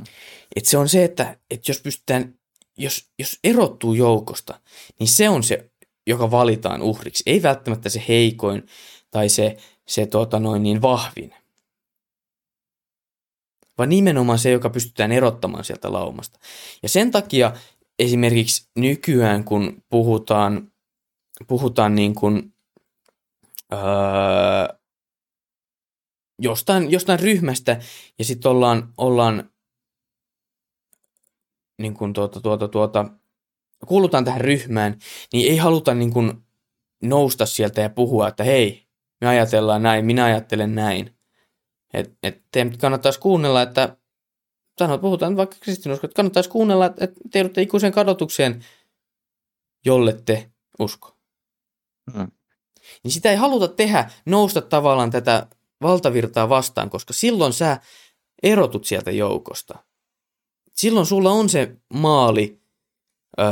Et 0.56 0.64
se 0.64 0.78
on 0.78 0.88
se, 0.88 1.04
että, 1.04 1.38
että 1.50 1.70
jos 1.70 1.80
pystytään, 1.80 2.38
jos, 2.76 3.10
jos 3.18 3.38
erottuu 3.44 3.94
joukosta, 3.94 4.60
niin 5.00 5.08
se 5.08 5.28
on 5.28 5.42
se, 5.42 5.70
joka 6.06 6.30
valitaan 6.30 6.82
uhriksi. 6.82 7.22
Ei 7.26 7.42
välttämättä 7.42 7.88
se 7.88 8.04
heikoin 8.08 8.66
tai 9.10 9.28
se, 9.28 9.56
se 9.88 10.06
tota 10.06 10.38
noin, 10.40 10.62
niin 10.62 10.82
vahvin. 10.82 11.34
Vaan 13.78 13.88
nimenomaan 13.88 14.38
se, 14.38 14.50
joka 14.50 14.70
pystytään 14.70 15.12
erottamaan 15.12 15.64
sieltä 15.64 15.92
laumasta. 15.92 16.38
Ja 16.82 16.88
sen 16.88 17.10
takia 17.10 17.52
esimerkiksi 17.98 18.68
nykyään, 18.76 19.44
kun 19.44 19.82
puhutaan, 19.88 20.72
puhutaan 21.46 21.94
niin 21.94 22.14
kuin, 22.14 22.54
öö, 23.72 23.78
jostain, 26.42 26.90
jostain 26.90 27.20
ryhmästä 27.20 27.80
ja 28.18 28.24
sitten 28.24 28.50
ollaan, 28.50 28.92
ollaan 28.96 29.50
niin 31.78 31.94
kuin 31.94 32.12
tuota, 32.12 32.40
tuota, 32.40 32.68
tuota, 32.68 33.04
kuulutaan 33.86 34.24
tähän 34.24 34.40
ryhmään, 34.40 34.98
niin 35.32 35.50
ei 35.50 35.56
haluta 35.56 35.94
niin 35.94 36.12
kuin 36.12 36.32
nousta 37.02 37.46
sieltä 37.46 37.80
ja 37.80 37.90
puhua, 37.90 38.28
että 38.28 38.44
hei, 38.44 38.86
me 39.20 39.28
ajatellaan 39.28 39.82
näin, 39.82 40.04
minä 40.04 40.24
ajattelen 40.24 40.74
näin. 40.74 41.16
Et, 41.94 42.18
et 42.22 42.42
kannattaisi 42.80 43.20
kuunnella, 43.20 43.62
että 43.62 43.96
sanot, 44.78 45.00
puhutaan 45.00 45.36
vaikka 45.36 45.56
kristinusko, 45.60 46.06
että 46.06 46.16
kannattaisi 46.16 46.50
kuunnella, 46.50 46.86
että 46.86 47.08
te 47.30 47.38
joudutte 47.38 47.62
ikuiseen 47.62 47.92
kadotukseen, 47.92 48.64
jolle 49.84 50.12
te 50.24 50.50
usko. 50.78 51.16
Mm. 52.14 52.30
Niin 53.04 53.12
sitä 53.12 53.30
ei 53.30 53.36
haluta 53.36 53.68
tehdä, 53.68 54.10
nousta 54.26 54.62
tavallaan 54.62 55.10
tätä 55.10 55.46
valtavirtaa 55.82 56.48
vastaan, 56.48 56.90
koska 56.90 57.12
silloin 57.12 57.52
sä 57.52 57.80
erotut 58.42 58.84
sieltä 58.84 59.10
joukosta. 59.10 59.85
Silloin 60.76 61.06
sulla 61.06 61.30
on 61.30 61.48
se 61.48 61.76
maali 61.94 62.60
öö, 63.40 63.46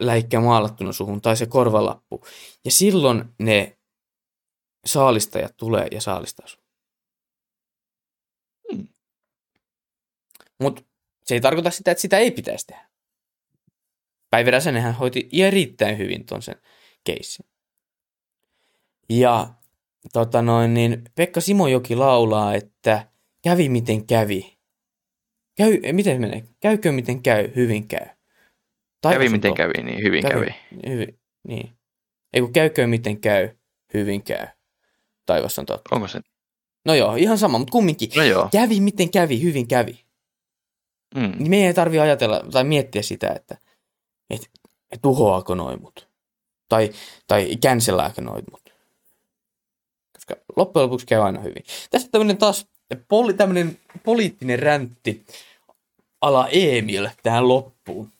läikkä 0.00 0.40
maalattuna 0.40 0.92
suhun 0.92 1.20
tai 1.20 1.36
se 1.36 1.46
korvalappu. 1.46 2.24
Ja 2.64 2.70
silloin 2.70 3.24
ne 3.38 3.78
saalistajat 4.86 5.56
tulee 5.56 5.88
ja 5.90 6.00
saalistaa 6.00 6.46
sun. 6.46 6.62
Mm. 8.72 8.88
Mutta 10.60 10.82
se 11.24 11.34
ei 11.34 11.40
tarkoita 11.40 11.70
sitä, 11.70 11.90
että 11.90 12.02
sitä 12.02 12.18
ei 12.18 12.30
pitäisi 12.30 12.66
tehdä. 12.66 12.88
Päivi 14.30 14.50
Räsänenhän 14.50 14.94
hoiti 14.94 15.28
erittäin 15.32 15.98
hyvin 15.98 16.26
ton 16.26 16.42
sen 16.42 16.56
keissin. 17.04 17.46
Ja 19.08 19.54
tota 20.12 20.42
noin, 20.42 20.74
niin 20.74 21.04
Pekka 21.14 21.40
Simojoki 21.40 21.96
laulaa, 21.96 22.54
että 22.54 23.08
kävi 23.42 23.68
miten 23.68 24.06
kävi. 24.06 24.53
Käy, 25.56 25.92
miten 25.92 26.20
menee? 26.20 26.44
Käykö 26.60 26.92
miten 26.92 27.22
käy, 27.22 27.52
hyvin 27.56 27.88
käy. 27.88 28.06
Taivas 29.00 29.18
Kävi 29.18 29.28
miten 29.28 29.54
kävi, 29.54 29.82
niin 29.82 30.02
hyvin 30.02 30.22
kävi. 30.22 30.54
Hyvin, 30.86 31.18
niin. 31.48 31.70
Ei 32.32 32.40
kun 32.40 32.52
käykö 32.52 32.86
miten 32.86 33.20
käy, 33.20 33.48
hyvin 33.94 34.22
käy. 34.22 34.46
Taivas 35.26 35.58
on 35.58 35.66
totta. 35.66 35.94
Onko 35.96 36.08
se? 36.08 36.20
No 36.84 36.94
joo, 36.94 37.14
ihan 37.14 37.38
sama, 37.38 37.58
mutta 37.58 37.72
kumminkin. 37.72 38.10
No 38.16 38.22
joo. 38.22 38.48
Kävi 38.52 38.80
miten 38.80 39.10
kävi, 39.10 39.42
hyvin 39.42 39.68
kävi. 39.68 40.04
Mm. 41.14 41.32
Niin 41.38 41.50
meidän 41.50 41.66
ei 41.66 41.74
tarvi 41.74 41.98
ajatella 41.98 42.44
tai 42.52 42.64
miettiä 42.64 43.02
sitä, 43.02 43.28
että 43.28 43.58
et, 44.30 44.50
et 44.90 45.02
tuhoaako 45.02 45.54
noin 45.54 45.82
mut. 45.82 46.08
Tai, 46.68 46.90
tai 47.26 47.56
cancelääkö 47.56 48.20
noin 48.20 48.44
mut. 48.50 48.74
Koska 50.12 50.36
loppujen 50.56 50.84
lopuksi 50.84 51.06
käy 51.06 51.20
aina 51.20 51.40
hyvin. 51.40 51.64
Tässä 51.90 52.08
tämmönen 52.10 52.36
taas 52.36 52.66
poli, 53.08 53.34
tämmönen 53.34 53.78
poliittinen 54.04 54.58
räntti 54.58 55.24
ala 56.20 56.48
Emil 56.48 57.08
tähän 57.22 57.48
loppuun. 57.48 58.10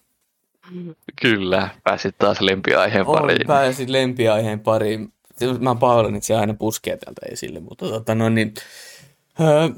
Kyllä, 1.23 1.69
pääsit 1.85 2.19
taas 2.19 2.41
lempiaiheen 2.41 3.07
pariin. 3.07 3.47
pääsin 3.47 3.93
lempiaiheen 3.93 4.61
pariin. 4.61 5.13
Mä 5.61 5.75
pahoillani, 5.75 6.17
että 6.17 6.27
se 6.27 6.35
aina 6.35 6.55
puskee 6.55 6.97
täältä 6.97 7.21
esille, 7.31 7.61
mutta 7.61 7.89
tota 7.89 8.15
no 8.15 8.29
niin, 8.29 8.55
öö, 9.41 9.69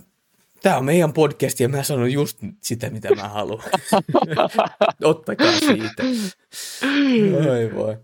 Tämä 0.63 0.77
on 0.77 0.85
meidän 0.85 1.13
podcast 1.13 1.61
ja 1.61 1.69
mä 1.69 1.83
sanon 1.83 2.13
just 2.13 2.39
sitä, 2.63 2.91
mitä 2.91 3.15
mä 3.15 3.29
haluan. 3.29 3.63
Ottakaa 5.05 5.53
siitä. 5.53 6.03
Oi 7.51 7.75
voi. 7.75 7.97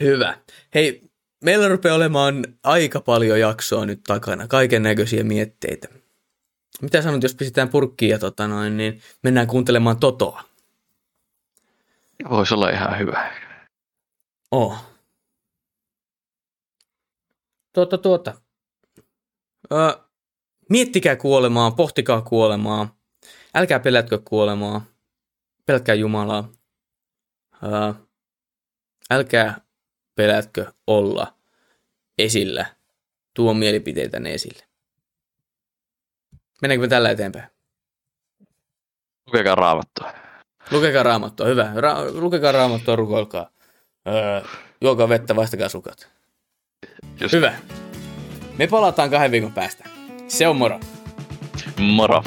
Hyvä. 0.00 0.38
Hei, 0.74 1.02
meillä 1.42 1.68
rupeaa 1.68 1.96
olemaan 1.96 2.44
aika 2.62 3.00
paljon 3.00 3.40
jaksoa 3.40 3.86
nyt 3.86 4.02
takana, 4.06 4.48
kaiken 4.48 4.82
näköisiä 4.82 5.24
mietteitä. 5.24 5.88
Mitä 6.82 7.02
sanot, 7.02 7.22
jos 7.22 7.34
pistetään 7.34 7.68
purkkiin 7.68 8.10
ja 8.10 8.18
tota 8.18 8.48
noin, 8.48 8.76
niin 8.76 9.02
mennään 9.22 9.46
kuuntelemaan 9.46 10.00
Totoa? 10.00 10.44
Voisi 12.30 12.54
olla 12.54 12.70
ihan 12.70 12.98
hyvä. 12.98 13.32
Oh. 14.50 14.84
Tuota, 17.72 17.98
tuota. 17.98 18.34
Ö, 19.72 19.98
miettikää 20.70 21.16
kuolemaa, 21.16 21.70
pohtikaa 21.70 22.22
kuolemaa. 22.22 22.96
Älkää 23.54 23.80
pelätkö 23.80 24.18
kuolemaa. 24.24 24.84
Pelkkää 25.66 25.94
Jumalaa. 25.94 26.52
Ö, 27.62 27.94
älkää 29.10 29.60
pelätkö 30.14 30.72
olla 30.86 31.34
esillä. 32.18 32.66
Tuo 33.34 33.54
mielipiteitänne 33.54 34.34
esille. 34.34 34.64
Mennäänkö 36.62 36.84
me 36.84 36.88
tällä 36.88 37.10
eteenpäin? 37.10 37.44
Lukekaa 39.26 39.54
raamattua. 39.54 40.12
Lukekaa 40.70 41.02
raamattua, 41.02 41.46
hyvä. 41.46 41.72
Ra- 41.76 42.20
lukekaa 42.20 42.52
raamattua, 42.52 42.96
rukoilkaa. 42.96 43.50
Öö, 44.08 44.42
juokaa 44.80 45.08
vettä, 45.08 45.36
vaistakaa 45.36 45.68
sukat. 45.68 46.08
Just. 47.20 47.32
Hyvä. 47.32 47.54
Me 48.58 48.66
palataan 48.66 49.10
kahden 49.10 49.30
viikon 49.30 49.52
päästä. 49.52 49.84
Se 50.28 50.48
on 50.48 50.56
moro. 50.56 50.80
Moro. 51.78 52.22